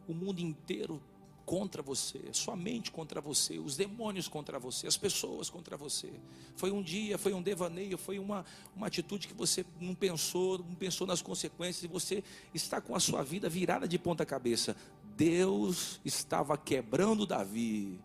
[0.07, 1.01] o mundo inteiro
[1.47, 6.11] contra você, sua mente contra você, os demônios contra você, as pessoas contra você.
[6.57, 8.45] Foi um dia, foi um devaneio, foi uma,
[8.75, 12.21] uma atitude que você não pensou, não pensou nas consequências, e você
[12.53, 14.75] está com a sua vida virada de ponta cabeça.
[15.17, 17.99] Deus estava quebrando Davi,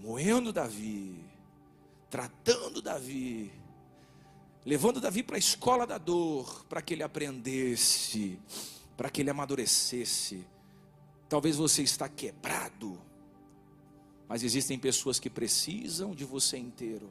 [0.00, 1.24] moendo Davi,
[2.10, 3.52] tratando Davi,
[4.64, 8.40] levando Davi para a escola da dor, para que ele aprendesse,
[8.96, 10.44] para que ele amadurecesse.
[11.28, 13.00] Talvez você está quebrado,
[14.28, 17.08] mas existem pessoas que precisam de você inteiro.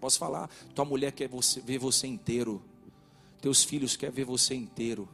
[0.00, 0.50] Posso falar?
[0.74, 2.60] Tua mulher quer você, ver você inteiro,
[3.40, 5.08] teus filhos querem ver você inteiro.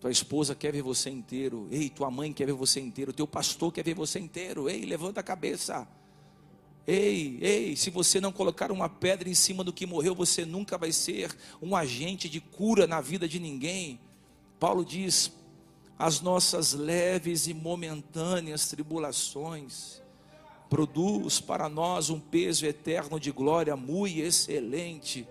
[0.00, 1.66] Tua esposa quer ver você inteiro.
[1.70, 3.12] Ei, tua mãe quer ver você inteiro.
[3.12, 4.68] Teu pastor quer ver você inteiro.
[4.68, 5.86] Ei, levanta a cabeça.
[6.86, 10.78] Ei, ei, se você não colocar uma pedra em cima do que morreu, você nunca
[10.78, 14.00] vai ser um agente de cura na vida de ninguém.
[14.58, 15.32] Paulo diz:
[15.98, 20.00] as nossas leves e momentâneas tribulações
[20.70, 25.26] produz para nós um peso eterno de glória muito excelente.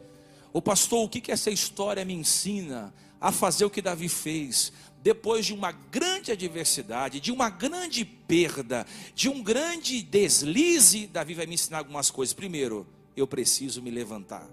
[0.51, 2.93] O pastor, o que, que essa história me ensina?
[3.19, 4.71] A fazer o que Davi fez.
[5.01, 11.45] Depois de uma grande adversidade, de uma grande perda, de um grande deslize, Davi vai
[11.45, 12.33] me ensinar algumas coisas.
[12.33, 14.47] Primeiro, eu preciso me levantar.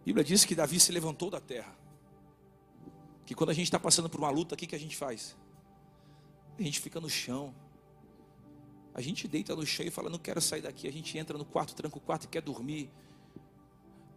[0.00, 1.76] A Bíblia diz que Davi se levantou da terra.
[3.24, 5.36] Que quando a gente está passando por uma luta, o que, que a gente faz?
[6.58, 7.54] A gente fica no chão.
[8.92, 10.88] A gente deita no chão e fala, não quero sair daqui.
[10.88, 12.90] A gente entra no quarto, tranca o quarto e quer dormir.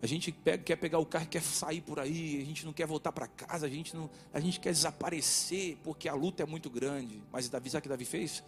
[0.02, 2.74] A gente pega, quer pegar o carro e quer sair por aí, a gente não
[2.74, 6.46] quer voltar para casa, a gente, não, a gente quer desaparecer, porque a luta é
[6.46, 7.22] muito grande.
[7.32, 8.44] Mas Davi, sabe o que Davi fez?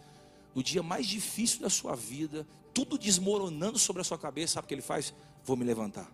[0.54, 4.68] No dia mais difícil da sua vida, tudo desmoronando sobre a sua cabeça, sabe o
[4.68, 5.14] que ele faz?
[5.44, 6.10] Vou me levantar.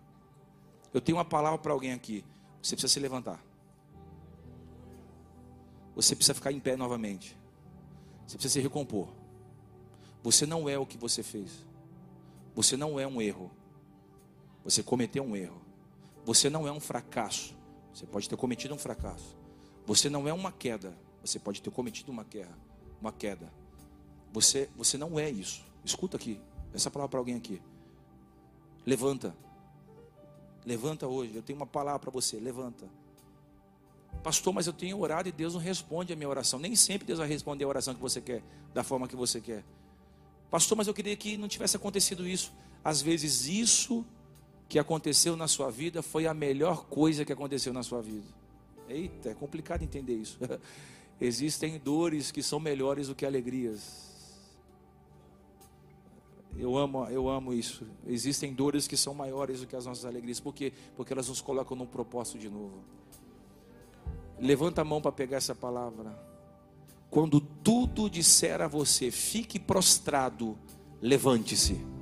[0.93, 2.23] Eu tenho uma palavra para alguém aqui.
[2.61, 3.43] Você precisa se levantar.
[5.95, 7.37] Você precisa ficar em pé novamente.
[8.25, 9.09] Você precisa se recompor.
[10.23, 11.65] Você não é o que você fez.
[12.55, 13.51] Você não é um erro.
[14.65, 15.61] Você cometeu um erro.
[16.25, 17.55] Você não é um fracasso.
[17.93, 19.37] Você pode ter cometido um fracasso.
[19.85, 20.97] Você não é uma queda.
[21.23, 22.57] Você pode ter cometido uma queda.
[22.99, 23.53] Uma queda.
[24.33, 25.63] Você, você não é isso.
[25.83, 26.41] Escuta aqui.
[26.73, 27.61] Essa palavra para alguém aqui.
[28.83, 29.37] Levanta.
[30.65, 31.35] Levanta hoje.
[31.35, 32.39] Eu tenho uma palavra para você.
[32.39, 32.89] Levanta.
[34.23, 36.57] Pastor, mas eu tenho orado e Deus não responde a minha oração.
[36.57, 38.41] Nem sempre Deus vai responder a oração que você quer,
[38.73, 39.63] da forma que você quer.
[40.49, 42.51] Pastor, mas eu queria que não tivesse acontecido isso.
[42.83, 44.03] Às vezes isso
[44.67, 48.27] que aconteceu na sua vida foi a melhor coisa que aconteceu na sua vida.
[48.89, 50.39] Eita, é complicado entender isso.
[51.19, 54.13] Existem dores que são melhores do que alegrias.
[56.57, 57.85] Eu amo, eu amo isso.
[58.07, 60.39] Existem dores que são maiores do que as nossas alegrias.
[60.39, 60.71] Por quê?
[60.95, 62.83] Porque elas nos colocam num propósito de novo.
[64.39, 66.17] Levanta a mão para pegar essa palavra.
[67.09, 70.57] Quando tudo disser a você, fique prostrado,
[71.01, 71.94] levante-se.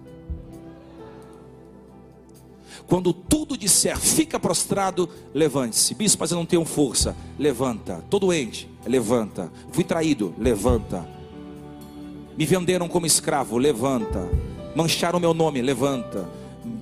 [2.87, 5.93] Quando tudo disser fica prostrado, levante-se.
[5.93, 7.15] Bispo, mas eu não tenho força.
[7.37, 7.99] Levanta.
[8.03, 8.69] Estou doente.
[8.85, 9.51] Levanta.
[9.71, 10.33] Fui traído.
[10.37, 11.07] Levanta.
[12.37, 13.57] Me venderam como escravo.
[13.57, 14.29] Levanta.
[14.75, 15.61] Mancharam meu nome.
[15.61, 16.27] Levanta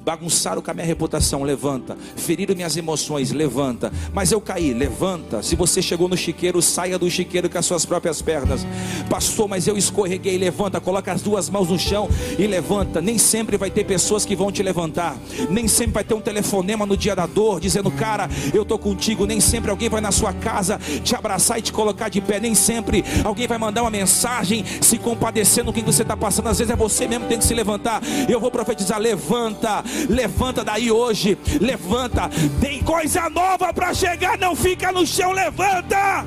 [0.03, 1.97] bagunçaram com a minha reputação, levanta.
[2.15, 3.91] Feriram minhas emoções, levanta.
[4.13, 5.43] Mas eu caí, levanta.
[5.43, 8.65] Se você chegou no chiqueiro, saia do chiqueiro com as suas próprias pernas.
[9.09, 10.79] Pastor, mas eu escorreguei, levanta.
[10.79, 13.01] Coloca as duas mãos no chão e levanta.
[13.01, 15.15] Nem sempre vai ter pessoas que vão te levantar.
[15.49, 19.25] Nem sempre vai ter um telefonema no dia da dor dizendo, cara, eu tô contigo.
[19.25, 22.39] Nem sempre alguém vai na sua casa te abraçar e te colocar de pé.
[22.39, 26.47] Nem sempre alguém vai mandar uma mensagem se compadecendo do que você está passando.
[26.47, 28.01] Às vezes é você mesmo que tem que se levantar.
[28.27, 32.29] Eu vou profetizar, levanta levanta daí hoje, levanta,
[32.59, 36.25] tem coisa nova para chegar, não fica no chão, levanta.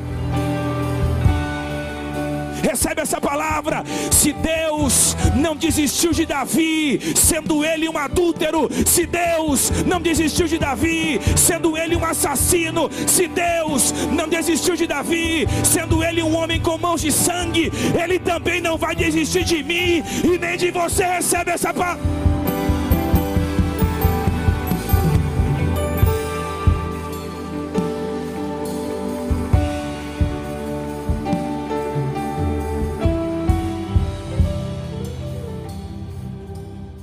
[2.65, 3.85] Recebe essa palavra.
[4.11, 10.57] Se Deus não desistiu de Davi, sendo ele um adúltero, se Deus não desistiu de
[10.57, 16.59] Davi, sendo ele um assassino, se Deus não desistiu de Davi, sendo ele um homem
[16.59, 17.71] com mãos de sangue,
[18.03, 21.05] ele também não vai desistir de mim e nem de você.
[21.05, 22.34] Recebe essa palavra.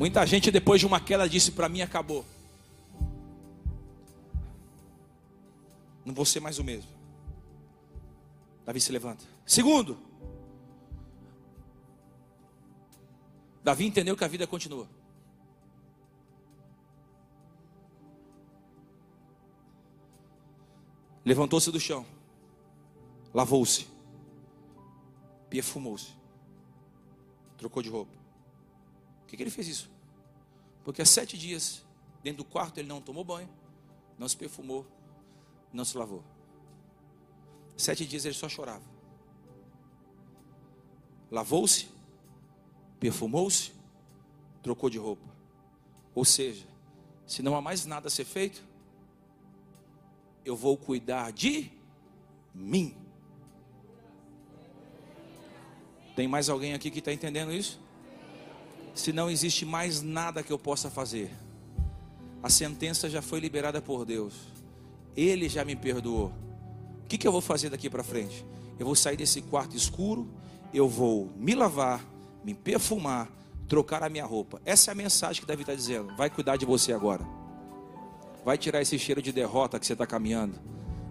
[0.02, 2.26] Muita gente depois de uma queda disse para mim acabou.
[6.04, 6.90] Não vou ser mais o mesmo.
[8.66, 9.24] Davi se levanta.
[9.46, 10.00] Segundo,
[13.64, 14.90] Davi entendeu que a vida continua.
[21.24, 22.04] Levantou-se do chão,
[23.32, 23.88] lavou-se,
[25.48, 26.10] perfumou-se,
[27.56, 28.22] trocou de roupa
[29.32, 29.91] que, que ele fez isso?
[30.84, 31.84] Porque há sete dias,
[32.24, 33.50] dentro do quarto, ele não tomou banho,
[34.18, 34.86] não se perfumou,
[35.72, 36.24] não se lavou.
[37.78, 38.86] Sete dias ele só chorava.
[41.32, 41.88] Lavou-se,
[43.00, 43.72] perfumou-se,
[44.62, 45.26] trocou de roupa.
[46.14, 46.68] Ou seja,
[47.26, 48.64] se não há mais nada a ser feito,
[50.44, 51.72] eu vou cuidar de
[52.54, 52.96] mim.
[56.16, 57.81] Tem mais alguém aqui que está entendendo isso?
[58.94, 61.32] Se não existe mais nada que eu possa fazer.
[62.44, 64.34] A sentença já foi liberada por Deus.
[65.16, 66.32] Ele já me perdoou.
[67.04, 68.46] O que, que eu vou fazer daqui para frente?
[68.80, 70.28] Eu vou sair desse quarto escuro,
[70.74, 72.04] eu vou me lavar,
[72.44, 73.30] me perfumar,
[73.68, 74.62] trocar a minha roupa.
[74.66, 76.16] Essa é a mensagem que Davi está dizendo.
[76.16, 77.24] Vai cuidar de você agora.
[78.44, 80.60] Vai tirar esse cheiro de derrota que você está caminhando.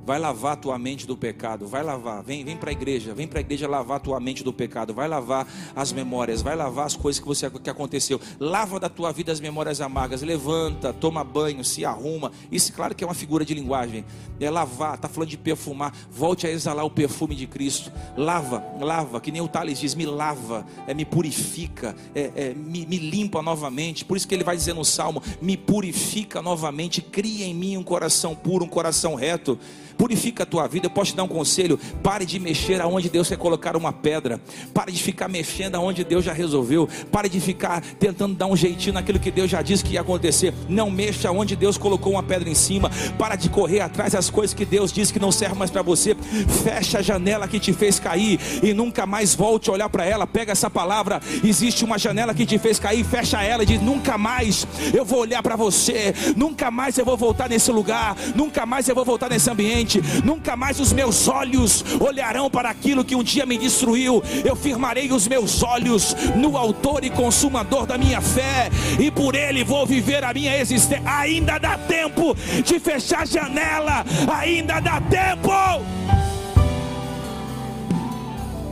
[0.04, 1.66] Vai lavar tua mente do pecado.
[1.66, 2.22] Vai lavar.
[2.22, 3.14] Vem, vem para a igreja.
[3.14, 4.94] Vem para a igreja lavar tua mente do pecado.
[4.94, 5.46] Vai lavar
[5.76, 6.42] as memórias.
[6.42, 8.20] Vai lavar as coisas que você que aconteceu.
[8.38, 10.22] Lava da tua vida as memórias amargas.
[10.22, 12.32] Levanta, toma banho, se arruma.
[12.50, 14.04] Isso, claro, que é uma figura de linguagem.
[14.40, 14.96] É lavar.
[14.98, 15.94] Tá falando de perfumar.
[16.10, 17.92] Volte a exalar o perfume de Cristo.
[18.16, 19.20] Lava, lava.
[19.20, 19.94] Que nem o Tales diz.
[19.94, 20.66] Me lava.
[20.86, 21.94] É, me purifica.
[22.14, 24.04] É, é, me, me limpa novamente.
[24.04, 27.02] Por isso que ele vai dizer no Salmo: Me purifica novamente.
[27.02, 29.58] Cria em mim um coração puro, um coração reto
[30.00, 30.86] purifica a tua vida.
[30.86, 34.40] Eu posso te dar um conselho: pare de mexer aonde Deus quer colocar uma pedra,
[34.72, 38.94] pare de ficar mexendo aonde Deus já resolveu, pare de ficar tentando dar um jeitinho
[38.94, 40.54] naquilo que Deus já disse que ia acontecer.
[40.70, 44.54] Não mexa aonde Deus colocou uma pedra em cima, para de correr atrás das coisas
[44.54, 46.16] que Deus disse que não servem mais para você.
[46.64, 50.26] Fecha a janela que te fez cair e nunca mais volte a olhar para ela.
[50.26, 54.16] Pega essa palavra: existe uma janela que te fez cair, fecha ela e diz: nunca
[54.16, 58.88] mais eu vou olhar para você, nunca mais eu vou voltar nesse lugar, nunca mais
[58.88, 59.89] eu vou voltar nesse ambiente
[60.24, 64.22] nunca mais os meus olhos olharão para aquilo que um dia me destruiu.
[64.44, 69.64] Eu firmarei os meus olhos no Autor e Consumador da minha fé, e por Ele
[69.64, 71.02] vou viver a minha existência.
[71.04, 75.50] Ainda dá tempo de fechar a janela, ainda dá tempo.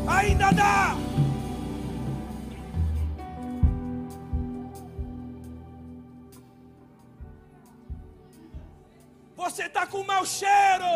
[0.06, 0.96] Ainda dá.
[9.42, 10.94] Você está com mau cheiro.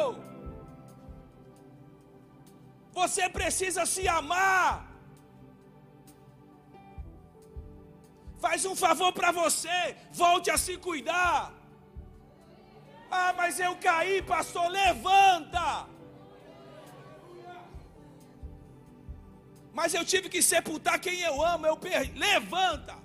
[2.98, 4.70] Você precisa se amar.
[8.44, 11.52] Faz um favor para você, volte a se cuidar.
[13.08, 15.86] Ah, mas eu caí, pastor, levanta.
[19.72, 22.18] Mas eu tive que sepultar quem eu amo, eu perdi.
[22.18, 22.96] Levanta.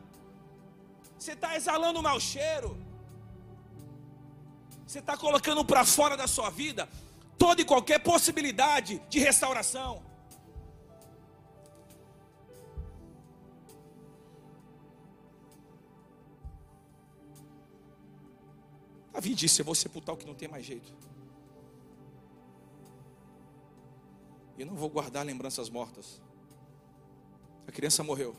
[1.20, 2.87] Você está exalando mau cheiro.
[4.88, 6.88] Você está colocando para fora da sua vida
[7.38, 10.02] toda e qualquer possibilidade de restauração.
[19.12, 20.96] Davi disse: Eu vou sepultar o que não tem mais jeito.
[24.58, 26.22] E não vou guardar lembranças mortas.
[27.68, 28.34] A criança morreu.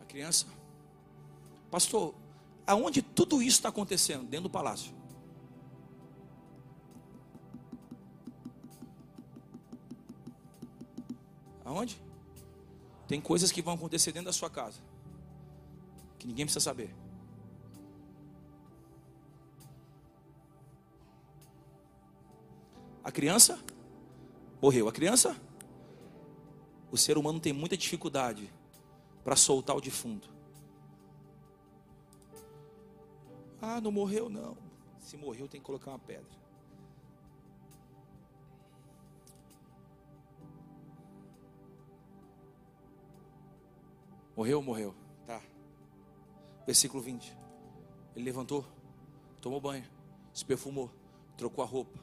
[0.00, 0.46] A criança.
[1.70, 2.14] Pastor,
[2.66, 4.24] aonde tudo isso está acontecendo?
[4.24, 4.94] Dentro do palácio.
[11.64, 12.00] Aonde?
[13.06, 14.80] Tem coisas que vão acontecer dentro da sua casa.
[16.18, 16.94] Que ninguém precisa saber.
[23.04, 23.58] A criança
[24.60, 24.88] morreu.
[24.88, 25.36] A criança?
[26.90, 28.52] O ser humano tem muita dificuldade
[29.24, 30.31] para soltar o defunto.
[33.64, 34.58] Ah, não morreu não.
[34.98, 36.42] Se morreu tem que colocar uma pedra.
[44.36, 44.92] Morreu, morreu.
[45.24, 45.40] Tá.
[46.66, 47.38] Versículo 20.
[48.16, 48.66] Ele levantou,
[49.40, 49.84] tomou banho,
[50.34, 50.90] se perfumou,
[51.36, 51.98] trocou a roupa.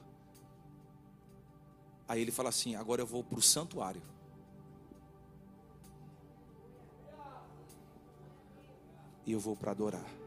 [2.08, 4.02] Aí ele fala assim: agora eu vou para o santuário.
[9.26, 10.19] E eu vou para adorar.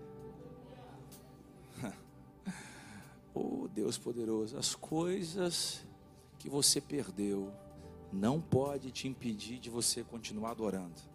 [3.34, 5.84] Oh Deus poderoso, as coisas
[6.38, 7.52] que você perdeu
[8.12, 11.11] não pode te impedir de você continuar adorando.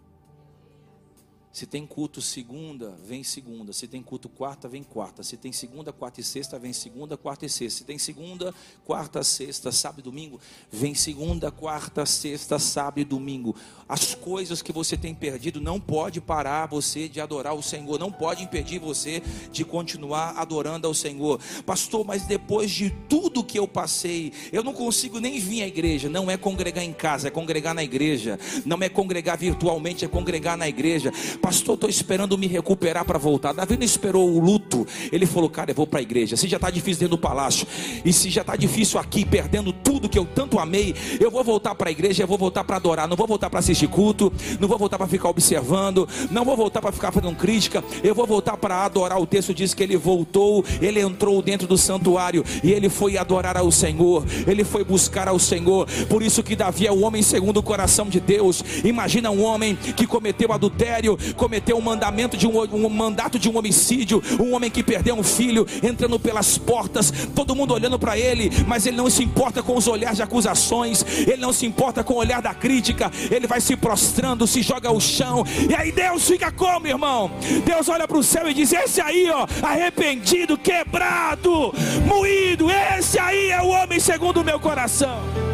[1.58, 3.72] Se tem culto segunda, vem segunda.
[3.72, 5.24] Se tem culto quarta, vem quarta.
[5.24, 7.78] Se tem segunda, quarta e sexta, vem segunda, quarta e sexta.
[7.78, 8.54] Se tem segunda,
[8.84, 10.40] quarta, sexta, sábado e domingo,
[10.70, 13.56] vem segunda, quarta, sexta, sábado e domingo.
[13.88, 18.12] As coisas que você tem perdido não pode parar você de adorar o Senhor, não
[18.12, 21.40] pode impedir você de continuar adorando ao Senhor.
[21.66, 26.08] Pastor, mas depois de tudo que eu passei, eu não consigo nem vir à igreja.
[26.08, 28.38] Não é congregar em casa, é congregar na igreja.
[28.64, 31.10] Não é congregar virtualmente, é congregar na igreja.
[31.48, 33.54] Pastor, estou esperando me recuperar para voltar.
[33.54, 34.86] Davi não esperou o luto.
[35.10, 36.36] Ele falou, cara, eu vou para a igreja.
[36.36, 37.66] Se já está difícil dentro do palácio,
[38.04, 41.74] e se já está difícil aqui, perdendo tudo que eu tanto amei, eu vou voltar
[41.74, 43.08] para a igreja, eu vou voltar para adorar.
[43.08, 44.30] Não vou voltar para assistir culto,
[44.60, 47.82] não vou voltar para ficar observando, não vou voltar para ficar fazendo crítica.
[48.04, 49.18] Eu vou voltar para adorar.
[49.18, 53.56] O texto diz que ele voltou, ele entrou dentro do santuário e ele foi adorar
[53.56, 54.22] ao Senhor.
[54.46, 55.88] Ele foi buscar ao Senhor.
[56.10, 58.62] Por isso que Davi é o homem segundo o coração de Deus.
[58.84, 63.56] Imagina um homem que cometeu adultério, cometeu um mandamento de um, um mandato de um
[63.56, 68.50] homicídio, um homem que perdeu um filho, entrando pelas portas, todo mundo olhando para ele,
[68.66, 72.14] mas ele não se importa com os olhares de acusações, ele não se importa com
[72.14, 76.26] o olhar da crítica, ele vai se prostrando, se joga ao chão, e aí Deus
[76.26, 77.30] fica como, irmão?
[77.64, 81.72] Deus olha para o céu e diz: Esse aí, ó, arrependido, quebrado,
[82.06, 85.47] moído, esse aí é o homem segundo o meu coração.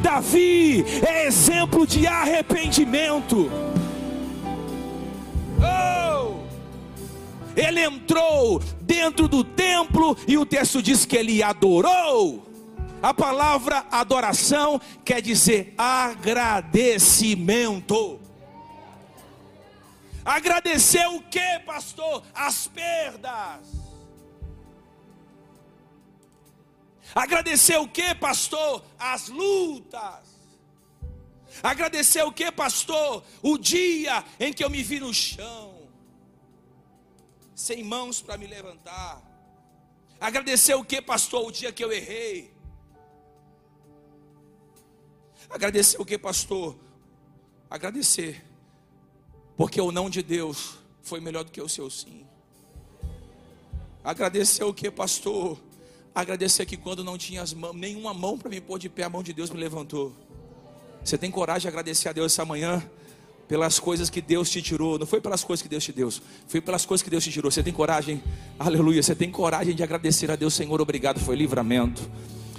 [0.00, 3.50] Davi é exemplo de arrependimento.
[5.60, 6.44] Oh!
[7.56, 12.44] Ele entrou dentro do templo e o texto diz que ele adorou.
[13.02, 18.18] A palavra adoração quer dizer agradecimento.
[20.24, 22.22] Agradecer o que, pastor?
[22.34, 23.83] As perdas
[27.14, 28.84] Agradecer o que, pastor?
[28.98, 30.34] As lutas.
[31.62, 33.22] Agradecer o que, pastor?
[33.40, 35.88] O dia em que eu me vi no chão,
[37.54, 39.22] sem mãos para me levantar.
[40.20, 41.46] Agradecer o que, pastor?
[41.46, 42.52] O dia que eu errei.
[45.48, 46.76] Agradecer o que, pastor?
[47.70, 48.44] Agradecer,
[49.56, 52.26] porque o não de Deus foi melhor do que o seu sim.
[54.02, 55.58] Agradecer o que, pastor?
[56.14, 59.22] Agradecer que quando não tinha mãos, nenhuma mão para me pôr de pé, a mão
[59.22, 60.12] de Deus me levantou.
[61.02, 62.82] Você tem coragem de agradecer a Deus essa manhã?
[63.48, 66.10] Pelas coisas que Deus te tirou, não foi pelas coisas que Deus te deu,
[66.46, 67.50] foi pelas coisas que Deus te tirou.
[67.50, 68.22] Você tem coragem,
[68.58, 69.02] aleluia.
[69.02, 72.08] Você tem coragem de agradecer a Deus, Senhor, obrigado, foi livramento.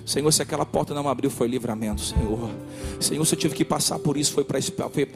[0.05, 2.51] Senhor, se aquela porta não abriu, foi livramento, Senhor.
[2.99, 4.59] Senhor, se eu tive que passar por isso, foi para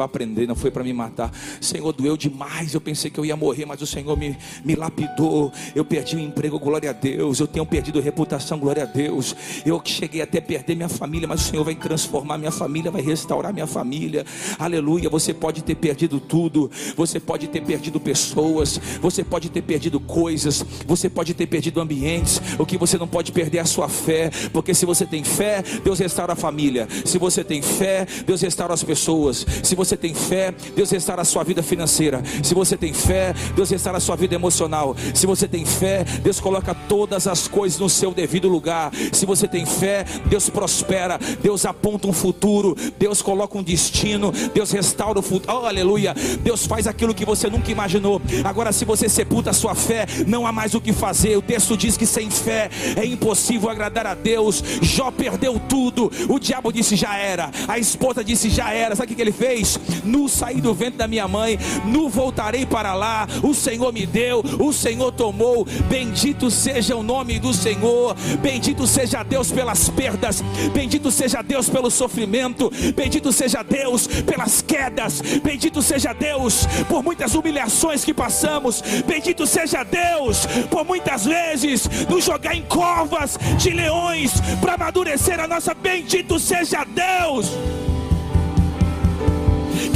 [0.03, 1.31] aprender, não foi para me matar.
[1.61, 2.73] Senhor, doeu demais.
[2.73, 4.35] Eu pensei que eu ia morrer, mas o Senhor me,
[4.65, 5.53] me lapidou.
[5.75, 7.39] Eu perdi o emprego, glória a Deus.
[7.39, 9.35] Eu tenho perdido reputação, glória a Deus.
[9.63, 13.53] Eu cheguei até perder minha família, mas o Senhor vai transformar minha família, vai restaurar
[13.53, 14.25] minha família.
[14.57, 15.07] Aleluia.
[15.07, 20.65] Você pode ter perdido tudo, você pode ter perdido pessoas, você pode ter perdido coisas,
[20.87, 22.41] você pode ter perdido ambientes.
[22.57, 25.61] O que você não pode perder é a sua fé, porque se você tem fé,
[25.83, 26.87] Deus restaura a família.
[27.03, 29.45] Se você tem fé, Deus restaura as pessoas.
[29.61, 32.23] Se você tem fé, Deus restaura a sua vida financeira.
[32.41, 34.95] Se você tem fé, Deus restaura a sua vida emocional.
[35.13, 38.91] Se você tem fé, Deus coloca todas as coisas no seu devido lugar.
[39.11, 44.71] Se você tem fé, Deus prospera, Deus aponta um futuro, Deus coloca um destino, Deus
[44.71, 45.53] restaura o futuro.
[45.53, 46.15] Oh, aleluia!
[46.41, 48.21] Deus faz aquilo que você nunca imaginou.
[48.45, 51.35] Agora, se você sepulta a sua fé, não há mais o que fazer.
[51.37, 54.63] O texto diz que sem fé é impossível agradar a Deus.
[54.81, 56.11] Jó perdeu tudo.
[56.27, 57.51] O diabo disse já era.
[57.67, 58.95] A esposa disse já era.
[58.95, 59.79] Sabe o que ele fez?
[60.03, 63.27] Nu saí do ventre da minha mãe, nu voltarei para lá.
[63.43, 65.65] O Senhor me deu, o Senhor tomou.
[65.89, 68.15] Bendito seja o nome do Senhor.
[68.41, 70.41] Bendito seja Deus pelas perdas.
[70.73, 72.71] Bendito seja Deus pelo sofrimento.
[72.95, 75.21] Bendito seja Deus pelas quedas.
[75.43, 78.81] Bendito seja Deus por muitas humilhações que passamos.
[79.05, 85.47] Bendito seja Deus por muitas vezes nos jogar em covas de leões para amadurecer a
[85.47, 85.73] nossa.
[85.73, 87.55] Bendito seja Deus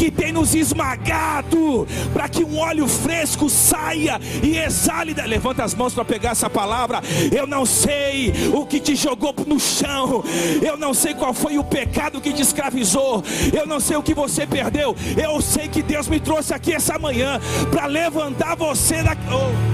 [0.03, 5.13] que tem nos esmagado, para que um óleo fresco saia e exale.
[5.25, 7.01] Levanta as mãos para pegar essa palavra.
[7.31, 10.23] Eu não sei o que te jogou no chão,
[10.61, 14.13] eu não sei qual foi o pecado que te escravizou, eu não sei o que
[14.13, 14.95] você perdeu.
[15.21, 17.39] Eu sei que Deus me trouxe aqui essa manhã
[17.71, 19.13] para levantar você da.
[19.31, 19.72] Oh.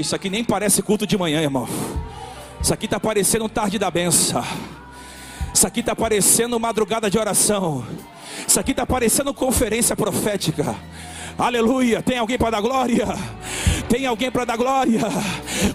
[0.00, 1.68] Isso aqui nem parece culto de manhã, irmão.
[2.62, 4.42] Isso aqui está parecendo tarde da benção.
[5.52, 7.84] Isso aqui está parecendo madrugada de oração.
[8.48, 10.74] Isso aqui está parecendo conferência profética.
[11.36, 12.02] Aleluia.
[12.02, 13.06] Tem alguém para dar glória?
[13.88, 15.00] Tem alguém para dar glória?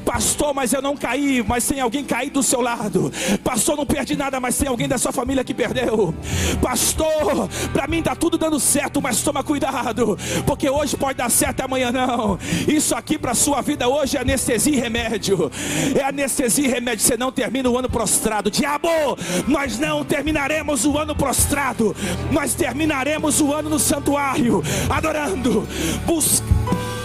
[0.06, 3.12] Pastor, mas eu não caí, mas tem alguém caído do seu lado.
[3.44, 6.14] Pastor, não perdi nada, mas tem alguém da sua família que perdeu.
[6.62, 11.62] Pastor, para mim está tudo dando certo, mas toma cuidado, porque hoje pode dar certo,
[11.62, 12.38] amanhã não.
[12.68, 15.52] Isso aqui para sua vida hoje é anestesia e remédio.
[15.96, 17.06] É anestesia e remédio.
[17.06, 18.52] Você não termina o ano prostrado.
[18.52, 18.90] Diabo,
[19.48, 21.96] nós não terminaremos o ano prostrado.
[22.32, 25.68] Nós terminaremos o ano no santuário, adorando,
[26.06, 26.97] buscando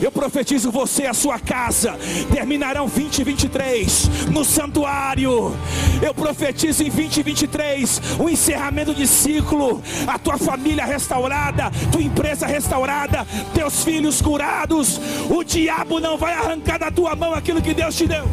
[0.00, 1.98] Eu profetizo você e a sua casa
[2.32, 5.56] terminarão 2023 no santuário.
[6.00, 13.26] Eu profetizo em 2023 o encerramento de ciclo, a tua família restaurada, tua empresa restaurada,
[13.54, 15.00] teus filhos curados.
[15.28, 18.24] O diabo não vai arrancar da tua mão aquilo que Deus te deu.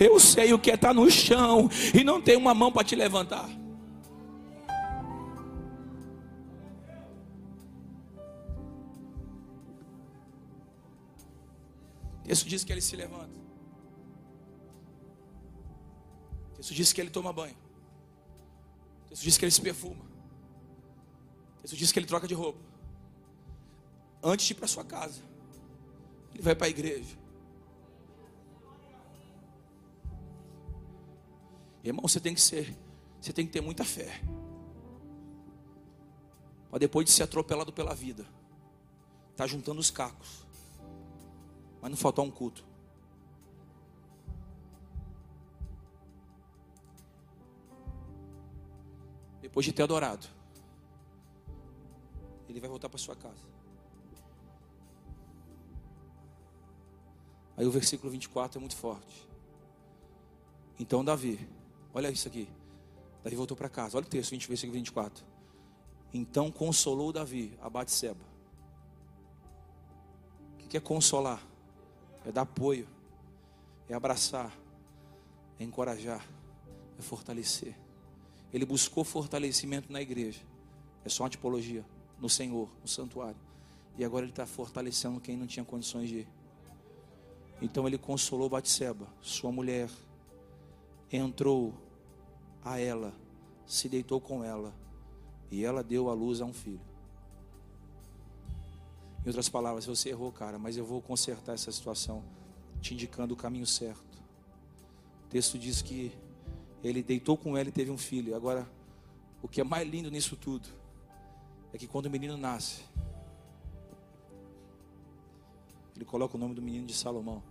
[0.00, 2.94] Eu sei o que é estar no chão e não ter uma mão para te
[2.94, 3.48] levantar.
[12.28, 13.38] Isso diz que ele se levanta.
[16.60, 17.56] Isso diz que ele toma banho.
[19.10, 20.04] Isso diz que ele se perfuma.
[21.64, 22.60] Isso diz que ele troca de roupa.
[24.22, 25.22] Antes de ir para sua casa,
[26.34, 27.17] ele vai para a igreja.
[31.88, 32.76] Irmão, você tem que ser,
[33.18, 34.20] você tem que ter muita fé.
[36.68, 38.26] Para depois de ser atropelado pela vida,
[39.34, 40.46] tá juntando os cacos.
[41.80, 42.62] Mas não faltar um culto.
[49.40, 50.26] Depois de ter adorado,
[52.50, 53.46] ele vai voltar para sua casa.
[57.56, 59.26] Aí o versículo 24 é muito forte.
[60.78, 61.48] Então Davi
[61.92, 62.48] Olha isso aqui.
[63.22, 63.96] Davi voltou para casa.
[63.96, 65.24] Olha o texto, 20, versículo 24.
[66.12, 68.24] Então consolou Davi a Batseba.
[70.54, 71.42] O que é consolar?
[72.24, 72.86] É dar apoio,
[73.88, 74.52] é abraçar,
[75.58, 76.24] é encorajar,
[76.98, 77.74] é fortalecer.
[78.52, 80.40] Ele buscou fortalecimento na igreja.
[81.04, 81.84] É só uma tipologia.
[82.18, 83.38] No Senhor, no santuário.
[83.96, 86.28] E agora ele está fortalecendo quem não tinha condições de ir.
[87.60, 89.88] Então ele consolou Batseba, sua mulher,
[91.10, 91.74] entrou
[92.64, 93.14] a ela,
[93.66, 94.74] se deitou com ela,
[95.50, 96.80] e ela deu à luz a um filho.
[99.24, 102.22] Em outras palavras, você errou, cara, mas eu vou consertar essa situação,
[102.80, 104.18] te indicando o caminho certo.
[105.24, 106.12] O texto diz que
[106.82, 108.34] ele deitou com ela e teve um filho.
[108.34, 108.68] Agora,
[109.42, 110.68] o que é mais lindo nisso tudo
[111.72, 112.82] é que quando o menino nasce,
[115.94, 117.42] ele coloca o nome do menino de Salomão.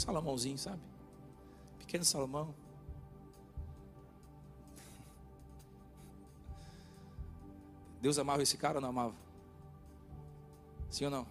[0.00, 0.80] Salomãozinho, sabe?
[1.78, 2.54] Pequeno Salomão.
[8.00, 9.14] Deus amava esse cara ou não amava?
[10.88, 11.26] Sim ou não?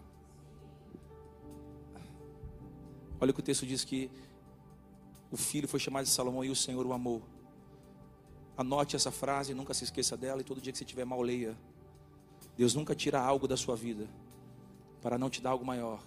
[3.20, 4.09] Olha o que o texto diz que
[5.32, 7.22] o filho foi chamado de Salomão e o Senhor o amou.
[8.55, 11.57] Anote essa frase, nunca se esqueça dela e todo dia que você tiver mal leia.
[12.55, 14.07] Deus nunca tira algo da sua vida
[15.01, 16.01] para não te dar algo maior.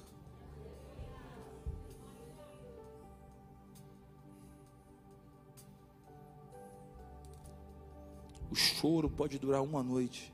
[8.53, 10.31] O choro pode durar uma noite,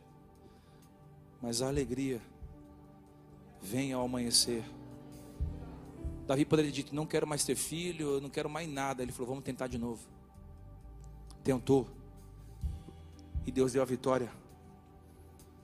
[1.41, 2.21] mas a alegria
[3.63, 4.65] vem ao amanhecer.
[6.27, 9.05] Davi poderia ter dito: Não quero mais ter filho, não quero mais nada.
[9.05, 10.05] Ele falou: Vamos tentar de novo.
[11.45, 11.87] Tentou,
[13.47, 14.33] e Deus deu a vitória.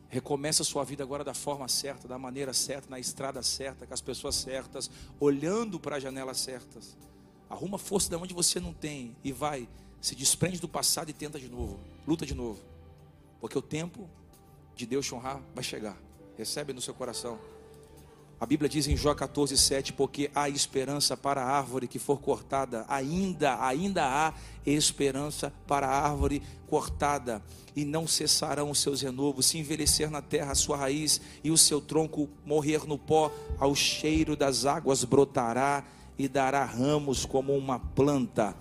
[0.09, 3.92] Recomeça a sua vida agora da forma certa, da maneira certa, na estrada certa, com
[3.92, 4.88] as pessoas certas,
[5.18, 6.96] olhando para as janelas certas.
[7.50, 9.68] Arruma força de onde você não tem e vai,
[10.05, 12.61] se desprende do passado e tenta de novo, luta de novo.
[13.40, 14.07] Porque o tempo
[14.76, 15.96] de Deus te honrar vai chegar.
[16.36, 17.38] Recebe no seu coração.
[18.38, 22.20] A Bíblia diz em Jó 14, 7, porque há esperança para a árvore que for
[22.20, 24.34] cortada, ainda, ainda há
[24.66, 27.42] esperança para a árvore cortada,
[27.74, 31.57] e não cessarão os seus renovos, se envelhecer na terra a sua raiz, e o
[31.57, 35.82] seu tronco morrer no pó, ao cheiro das águas brotará
[36.18, 38.55] e dará ramos como uma planta.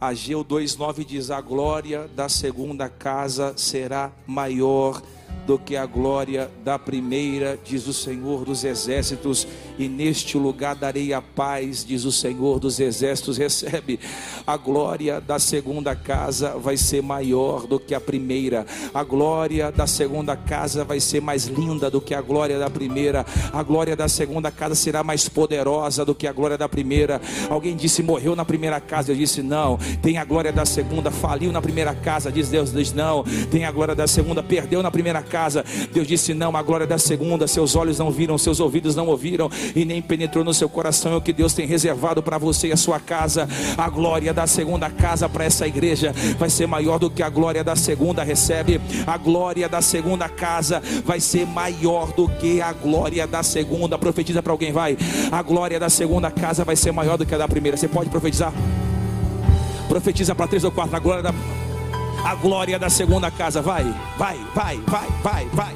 [0.00, 5.02] Ageu 2,9 diz: A glória da segunda casa será maior
[5.48, 11.14] do que a glória da primeira, diz o Senhor dos exércitos, e neste lugar darei
[11.14, 13.38] a paz, diz o Senhor dos exércitos.
[13.48, 13.98] Recebe
[14.46, 19.86] a glória da segunda casa vai ser maior do que a primeira, a glória da
[19.86, 24.06] segunda casa vai ser mais linda do que a glória da primeira, a glória da
[24.06, 27.22] segunda casa será mais poderosa do que a glória da primeira.
[27.48, 31.50] Alguém disse morreu na primeira casa, eu disse não, tem a glória da segunda, faliu
[31.50, 35.22] na primeira casa, diz Deus, diz não, tem a glória da segunda, perdeu na primeira
[35.22, 35.37] casa.
[35.92, 39.50] Deus disse: Não, a glória da segunda, seus olhos não viram, seus ouvidos não ouviram,
[39.74, 42.72] e nem penetrou no seu coração é o que Deus tem reservado para você e
[42.72, 43.48] a sua casa.
[43.76, 47.62] A glória da segunda casa para essa igreja vai ser maior do que a glória
[47.62, 48.22] da segunda.
[48.22, 53.98] Recebe a glória da segunda casa, vai ser maior do que a glória da segunda.
[53.98, 54.96] Profetiza para alguém, vai.
[55.30, 57.76] A glória da segunda casa vai ser maior do que a da primeira.
[57.76, 58.52] Você pode profetizar?
[59.88, 60.94] Profetiza para três ou quatro.
[60.94, 61.32] A glória da
[62.24, 63.62] a glória da segunda casa.
[63.62, 63.84] Vai,
[64.16, 65.74] vai, vai, vai, vai, vai.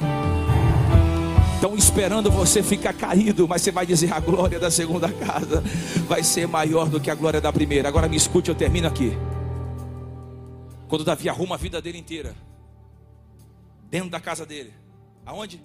[1.55, 5.63] Estão esperando você ficar caído, mas você vai dizer: a glória da segunda casa
[6.07, 7.87] vai ser maior do que a glória da primeira.
[7.87, 9.17] Agora me escute, eu termino aqui.
[10.87, 12.35] Quando Davi arruma a vida dele inteira,
[13.89, 14.73] dentro da casa dele,
[15.25, 15.63] aonde?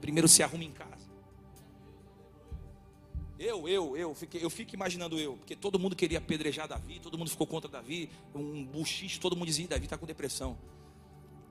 [0.00, 0.95] Primeiro se arruma em casa.
[3.38, 7.18] Eu, eu, eu, fiquei, eu fico imaginando eu, porque todo mundo queria apedrejar Davi, todo
[7.18, 10.56] mundo ficou contra Davi, um buchiche, todo mundo dizia: Davi está com depressão.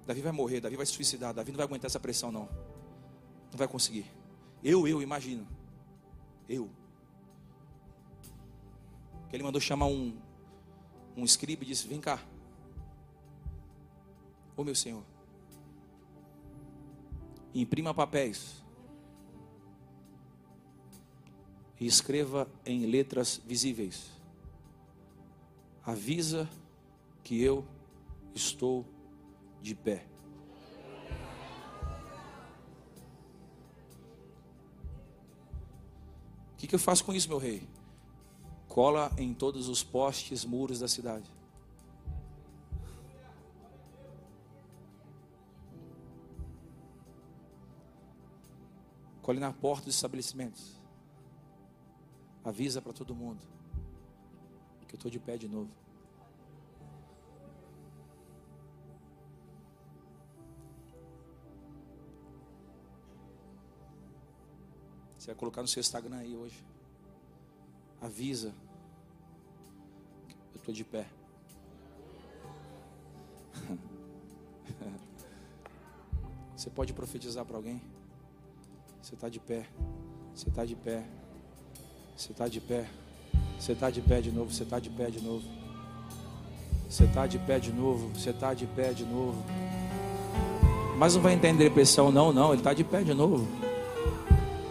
[0.05, 2.49] Davi vai morrer, Davi vai se suicidar, Davi não vai aguentar essa pressão, não.
[3.51, 4.05] Não vai conseguir.
[4.63, 5.47] Eu, eu, imagino.
[6.49, 6.69] Eu.
[9.29, 10.17] Que ele mandou chamar um,
[11.15, 12.19] um escriba e disse: Vem cá.
[14.57, 15.03] Ô meu senhor.
[17.53, 18.64] Imprima papéis
[21.79, 24.11] e escreva em letras visíveis:
[25.83, 26.49] Avisa
[27.23, 27.65] que eu
[28.33, 28.85] estou
[29.61, 30.05] de pé.
[36.53, 37.67] O que, que eu faço com isso, meu rei?
[38.67, 41.29] Cola em todos os postes, muros da cidade.
[49.21, 50.84] Cole na porta dos estabelecimentos.
[52.45, 53.41] Avisa para todo mundo
[54.87, 55.69] que eu estou de pé de novo.
[65.17, 66.63] Você vai colocar no seu Instagram aí hoje.
[67.99, 68.53] Avisa.
[70.53, 71.09] Eu estou de pé.
[76.55, 77.81] Você pode profetizar para alguém?
[79.01, 79.67] Você está de pé.
[80.33, 81.05] Você está de pé.
[82.15, 82.85] Você está de pé.
[83.59, 84.51] Você está de pé de novo.
[84.51, 85.43] Você está de pé de novo.
[86.89, 88.09] Você está de pé de novo.
[88.15, 89.43] Você está de pé de novo.
[90.97, 92.51] Mas não vai entender depressão, não, não.
[92.51, 93.45] Ele está de pé de novo.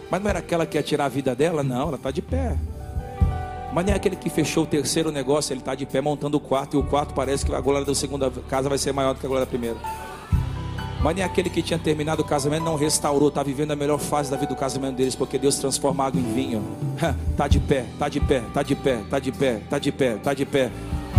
[0.09, 1.63] Mas não era aquela que ia tirar a vida dela?
[1.63, 2.57] Não, ela está de pé.
[3.71, 6.77] Mas nem aquele que fechou o terceiro negócio, ele está de pé montando o quarto,
[6.77, 9.25] e o quarto parece que a glória da segunda casa vai ser maior do que
[9.25, 9.77] a glória da primeira.
[11.05, 14.31] Mas nem aquele que tinha terminado o casamento não restaurou, está vivendo a melhor fase
[14.31, 16.63] da vida do casamento deles, porque Deus transforma água em vinho.
[17.37, 20.15] Tá de pé, tá de pé, tá de pé, tá de pé, tá de pé,
[20.15, 20.71] tá de pé.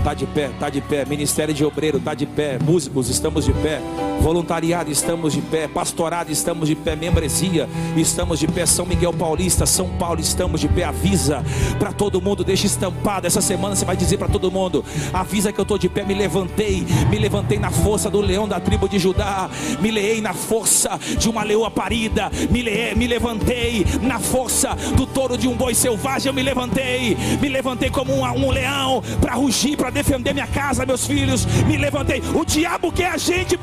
[0.03, 1.05] Tá de pé, tá de pé.
[1.05, 2.59] Ministério de Obreiro, tá de pé.
[2.59, 3.81] Músicos, estamos de pé.
[4.21, 5.69] Voluntariado, estamos de pé.
[5.69, 6.97] Pastorado, estamos de pé.
[6.97, 8.67] Membresia, estamos de pé.
[8.67, 10.85] São Miguel Paulista, São Paulo, estamos de pé.
[10.85, 11.45] Avisa
[11.79, 13.27] para todo mundo, deixa estampado.
[13.27, 16.03] Essa semana você vai dizer para todo mundo: avisa que eu estou de pé.
[16.03, 19.49] Me levantei, me levantei na força do leão da tribo de Judá.
[19.81, 22.31] Me leei na força de uma leoa parida.
[22.51, 26.29] Me, leei, me levantei na força do touro de um boi selvagem.
[26.29, 30.85] Eu me levantei, me levantei como um, um leão para rugir, para defender minha casa,
[30.85, 31.47] meus filhos.
[31.67, 32.23] Me levantei.
[32.35, 33.57] O diabo quer a gente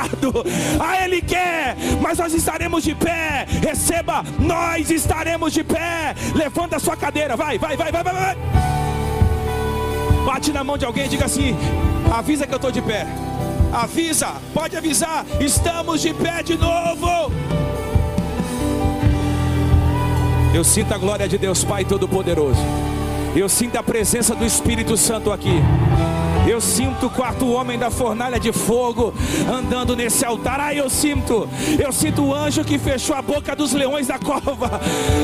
[0.00, 0.44] prostrado.
[0.80, 3.46] Ah, ele quer, mas nós estaremos de pé.
[3.62, 6.14] Receba, nós estaremos de pé.
[6.34, 8.14] Levanta a sua cadeira, vai, vai, vai, vai, vai.
[8.14, 8.36] vai.
[10.24, 11.56] Bate na mão de alguém e diga assim:
[12.12, 13.06] avisa que eu estou de pé.
[13.72, 17.32] Avisa, pode avisar, estamos de pé de novo.
[20.52, 22.60] Eu sinto a glória de Deus Pai Todo-Poderoso.
[23.36, 25.62] Eu sinto a presença do Espírito Santo aqui.
[26.48, 29.12] Eu sinto o quarto homem da fornalha de fogo
[29.48, 30.60] andando nesse altar.
[30.60, 31.48] Ah, eu sinto.
[31.78, 34.80] Eu sinto o anjo que fechou a boca dos leões da cova.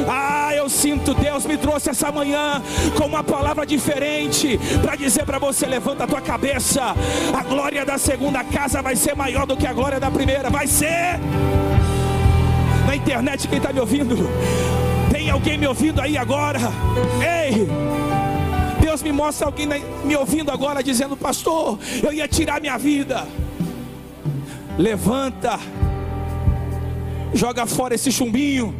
[0.09, 1.15] Ah, eu sinto.
[1.15, 2.63] Deus me trouxe essa manhã
[2.97, 6.95] com uma palavra diferente para dizer para você: levanta a tua cabeça.
[7.37, 10.51] A glória da segunda casa vai ser maior do que a glória da primeira.
[10.51, 11.19] Vai ser.
[12.87, 14.17] Na internet, quem está me ouvindo?
[15.11, 16.61] Tem alguém me ouvindo aí agora?
[17.21, 17.96] Ei!
[18.97, 19.67] Deus me mostra alguém
[20.05, 23.29] me ouvindo agora dizendo: Pastor, eu ia tirar minha vida.
[24.79, 25.59] Levanta,
[27.35, 28.75] joga fora esse chumbinho.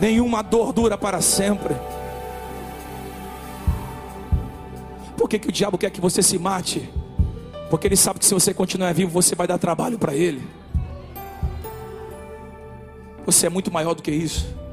[0.00, 1.74] Nenhuma dor dura para sempre.
[5.16, 6.88] Por que, que o diabo quer que você se mate?
[7.68, 10.46] Porque ele sabe que se você continuar vivo, você vai dar trabalho para ele.
[13.26, 14.63] Você é muito maior do que isso.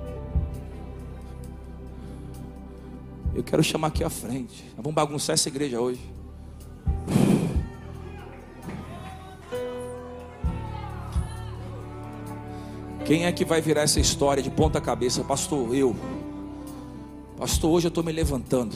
[3.34, 4.64] Eu quero chamar aqui à frente.
[4.76, 6.02] Nós vamos bagunçar essa igreja hoje.
[13.06, 15.24] Quem é que vai virar essa história de ponta cabeça?
[15.24, 15.96] Pastor, eu.
[17.38, 18.76] Pastor, hoje eu estou me levantando.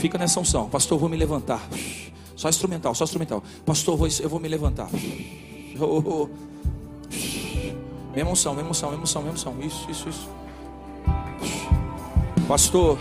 [0.00, 0.68] Fica nessa unção.
[0.68, 1.66] Pastor, eu vou me levantar.
[2.36, 3.42] Só instrumental, só instrumental.
[3.64, 4.88] Pastor, eu vou me levantar.
[5.80, 6.28] Oh,
[8.14, 9.56] Mesma unção, mesma unção, mesma unção, mesma unção.
[9.62, 10.41] Isso, isso, isso.
[12.52, 12.98] Pastor,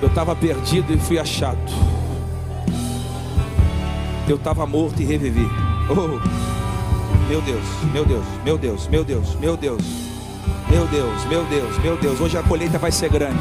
[0.00, 1.56] eu estava perdido e fui achado.
[4.26, 5.48] Eu estava morto e revivi.
[5.88, 6.18] Oh,
[7.28, 9.84] meu Deus, meu Deus, meu Deus, meu Deus, meu Deus,
[10.68, 12.20] meu Deus, meu Deus, meu Deus.
[12.20, 13.38] Hoje a colheita vai ser grande.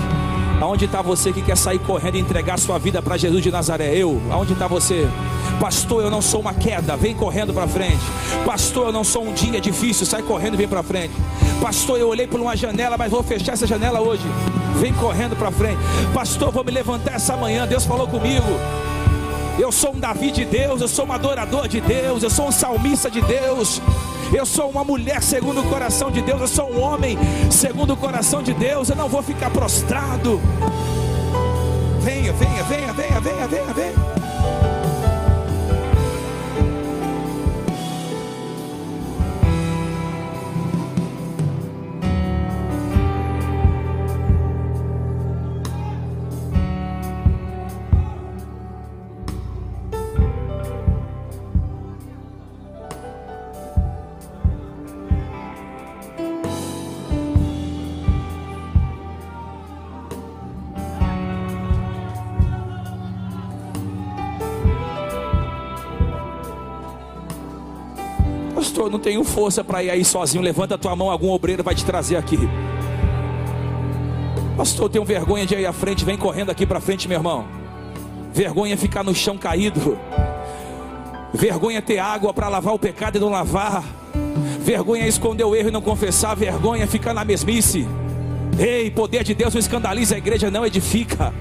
[0.62, 3.96] Aonde está você que quer sair correndo e entregar sua vida para Jesus de Nazaré?
[3.96, 4.22] Eu.
[4.30, 5.08] Aonde está você?
[5.60, 8.04] Pastor, eu não sou uma queda, vem correndo para frente.
[8.46, 11.16] Pastor, eu não sou um dia difícil, sai correndo e vem para frente.
[11.62, 14.24] Pastor, eu olhei por uma janela, mas vou fechar essa janela hoje.
[14.80, 15.78] Vem correndo para frente.
[16.12, 17.68] Pastor, vou me levantar essa manhã.
[17.68, 18.48] Deus falou comigo.
[19.60, 22.52] Eu sou um Davi de Deus, eu sou um adorador de Deus, eu sou um
[22.52, 23.80] salmista de Deus.
[24.34, 26.42] Eu sou uma mulher segundo o coração de Deus.
[26.42, 27.18] Eu sou um homem
[27.52, 28.90] segundo o coração de Deus.
[28.90, 30.42] Eu não vou ficar prostrado.
[32.02, 34.21] Venha, venha, venha, venha, venha, venha, venha.
[68.92, 70.44] Não tenho força para ir aí sozinho.
[70.44, 72.38] Levanta a tua mão, algum obreiro vai te trazer aqui.
[74.56, 77.46] Pastor, eu tenho vergonha de ir à frente, vem correndo aqui para frente, meu irmão.
[78.34, 79.98] Vergonha ficar no chão caído.
[81.34, 83.84] Vergonha ter água para lavar o pecado e não lavar.
[84.60, 86.36] Vergonha esconder o erro e não confessar.
[86.36, 87.88] Vergonha ficar na mesmice.
[88.60, 91.34] Ei, poder de Deus não escandaliza a igreja, não edifica.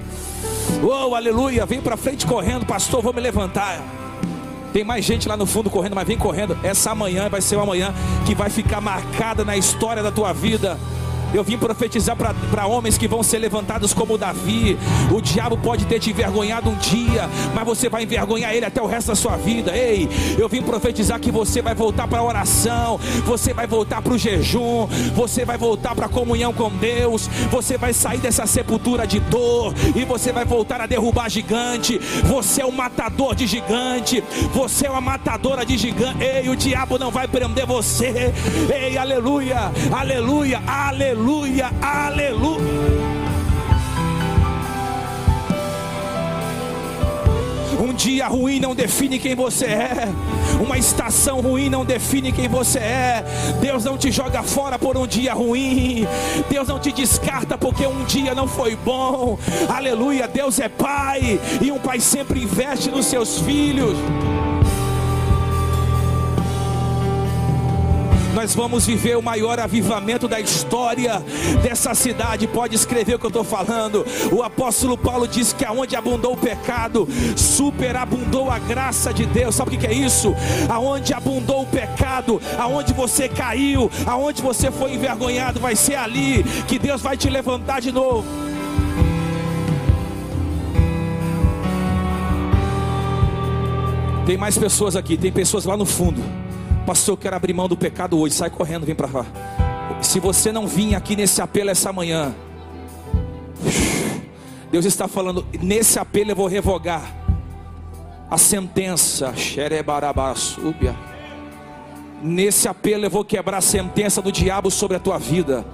[0.81, 1.65] Oh, aleluia.
[1.65, 3.01] Vem para frente correndo, pastor.
[3.01, 4.00] Vou me levantar.
[4.73, 6.57] Tem mais gente lá no fundo correndo, mas vem correndo.
[6.63, 7.93] Essa manhã vai ser uma manhã
[8.25, 10.77] que vai ficar marcada na história da tua vida.
[11.33, 14.77] Eu vim profetizar para homens que vão ser levantados como Davi.
[15.11, 18.85] O diabo pode ter te envergonhado um dia, mas você vai envergonhar ele até o
[18.85, 19.75] resto da sua vida.
[19.75, 24.13] Ei, eu vim profetizar que você vai voltar para a oração, você vai voltar para
[24.13, 29.07] o jejum, você vai voltar para a comunhão com Deus, você vai sair dessa sepultura
[29.07, 31.97] de dor e você vai voltar a derrubar gigante.
[32.25, 34.23] Você é o matador de gigante,
[34.53, 36.23] você é uma matadora de gigante.
[36.23, 38.33] Ei, o diabo não vai prender você.
[38.73, 41.20] Ei, aleluia, aleluia, aleluia,
[41.81, 42.61] aleluia.
[47.79, 50.07] Um dia ruim não define quem você é.
[50.63, 53.25] Uma estação ruim não define quem você é.
[53.59, 56.07] Deus não te joga fora por um dia ruim.
[56.49, 59.37] Deus não te descarta porque um dia não foi bom.
[59.69, 60.27] Aleluia.
[60.27, 63.97] Deus é pai e um pai sempre investe nos seus filhos.
[68.41, 71.23] Nós vamos viver o maior avivamento da história
[71.61, 72.47] dessa cidade.
[72.47, 74.03] Pode escrever o que eu estou falando.
[74.31, 79.53] O apóstolo Paulo diz que aonde abundou o pecado, superabundou a graça de Deus.
[79.53, 80.33] Sabe o que é isso?
[80.67, 86.79] Aonde abundou o pecado, aonde você caiu, aonde você foi envergonhado, vai ser ali que
[86.79, 88.25] Deus vai te levantar de novo.
[94.25, 96.41] Tem mais pessoas aqui, tem pessoas lá no fundo
[96.85, 98.35] Pastor, eu quero abrir mão do pecado hoje.
[98.35, 99.25] Sai correndo, vem para cá.
[100.01, 102.33] Se você não vir aqui nesse apelo essa manhã,
[104.71, 107.03] Deus está falando, nesse apelo eu vou revogar
[108.29, 109.33] a sentença.
[112.23, 115.65] Nesse apelo eu vou quebrar a sentença do diabo sobre a tua vida.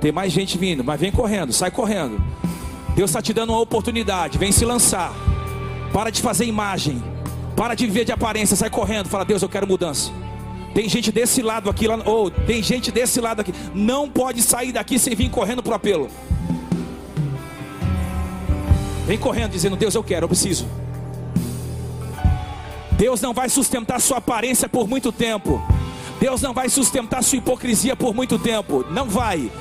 [0.00, 2.22] Tem mais gente vindo, mas vem correndo, sai correndo.
[2.94, 5.12] Deus está te dando uma oportunidade, vem se lançar.
[5.92, 7.02] Para de fazer imagem,
[7.56, 9.08] para de viver de aparência, sai correndo.
[9.08, 10.10] Fala, Deus, eu quero mudança.
[10.74, 13.54] Tem gente desse lado aqui, lá, ou tem gente desse lado aqui.
[13.72, 16.10] Não pode sair daqui sem vir correndo para o apelo.
[19.06, 20.66] Vem correndo dizendo: Deus, eu quero, eu preciso.
[22.92, 25.62] Deus não vai sustentar sua aparência por muito tempo.
[26.18, 28.84] Deus não vai sustentar sua hipocrisia por muito tempo.
[28.90, 29.52] Não vai.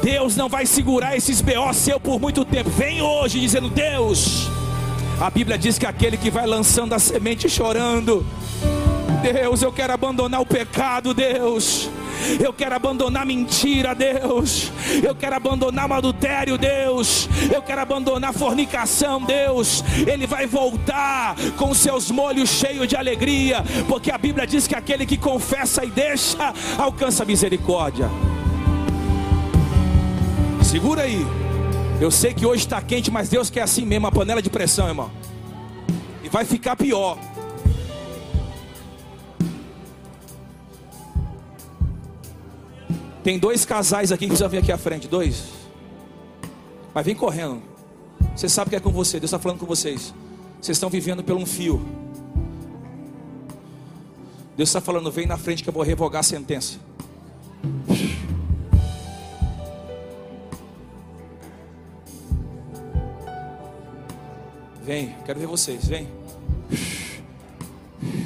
[0.00, 2.70] Deus não vai segurar esses BO seu por muito tempo.
[2.70, 4.48] Vem hoje dizendo: Deus.
[5.20, 8.24] A Bíblia diz que aquele que vai lançando a semente chorando
[9.22, 11.88] Deus, eu quero abandonar o pecado, Deus.
[12.40, 14.70] Eu quero abandonar mentira, Deus.
[15.02, 17.28] Eu quero abandonar o adultério, Deus.
[17.52, 19.84] Eu quero abandonar fornicação, Deus.
[20.06, 25.06] Ele vai voltar com seus molhos cheios de alegria, porque a Bíblia diz que aquele
[25.06, 28.10] que confessa e deixa alcança misericórdia.
[30.62, 31.24] Segura aí.
[32.00, 34.88] Eu sei que hoje está quente, mas Deus quer assim mesmo, a panela de pressão,
[34.88, 35.10] irmão.
[36.24, 37.16] E vai ficar pior.
[43.22, 45.44] Tem dois casais aqui que precisam vir aqui à frente, dois.
[46.92, 47.62] Mas vem correndo.
[48.34, 50.12] Você sabe que é com você, Deus está falando com vocês.
[50.60, 51.80] Vocês estão vivendo por um fio.
[54.56, 56.78] Deus está falando, vem na frente que eu vou revogar a sentença.
[64.82, 66.08] Vem, quero ver vocês, vem.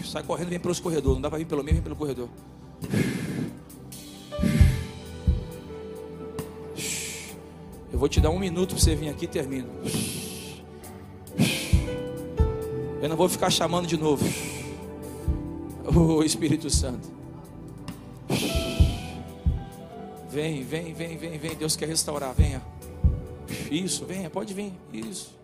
[0.05, 1.17] Sai correndo, vem pelos corredores.
[1.17, 2.29] Não dá para vir pelo meio, vem pelo corredor.
[7.93, 9.68] Eu vou te dar um minuto para você vir aqui e termino.
[13.01, 14.24] Eu não vou ficar chamando de novo.
[15.95, 17.09] O Espírito Santo.
[20.28, 21.55] Vem, vem, vem, vem, vem.
[21.55, 22.34] Deus quer restaurar.
[22.34, 22.61] Venha.
[23.70, 24.72] Isso, venha, pode vir.
[24.93, 25.36] Isso.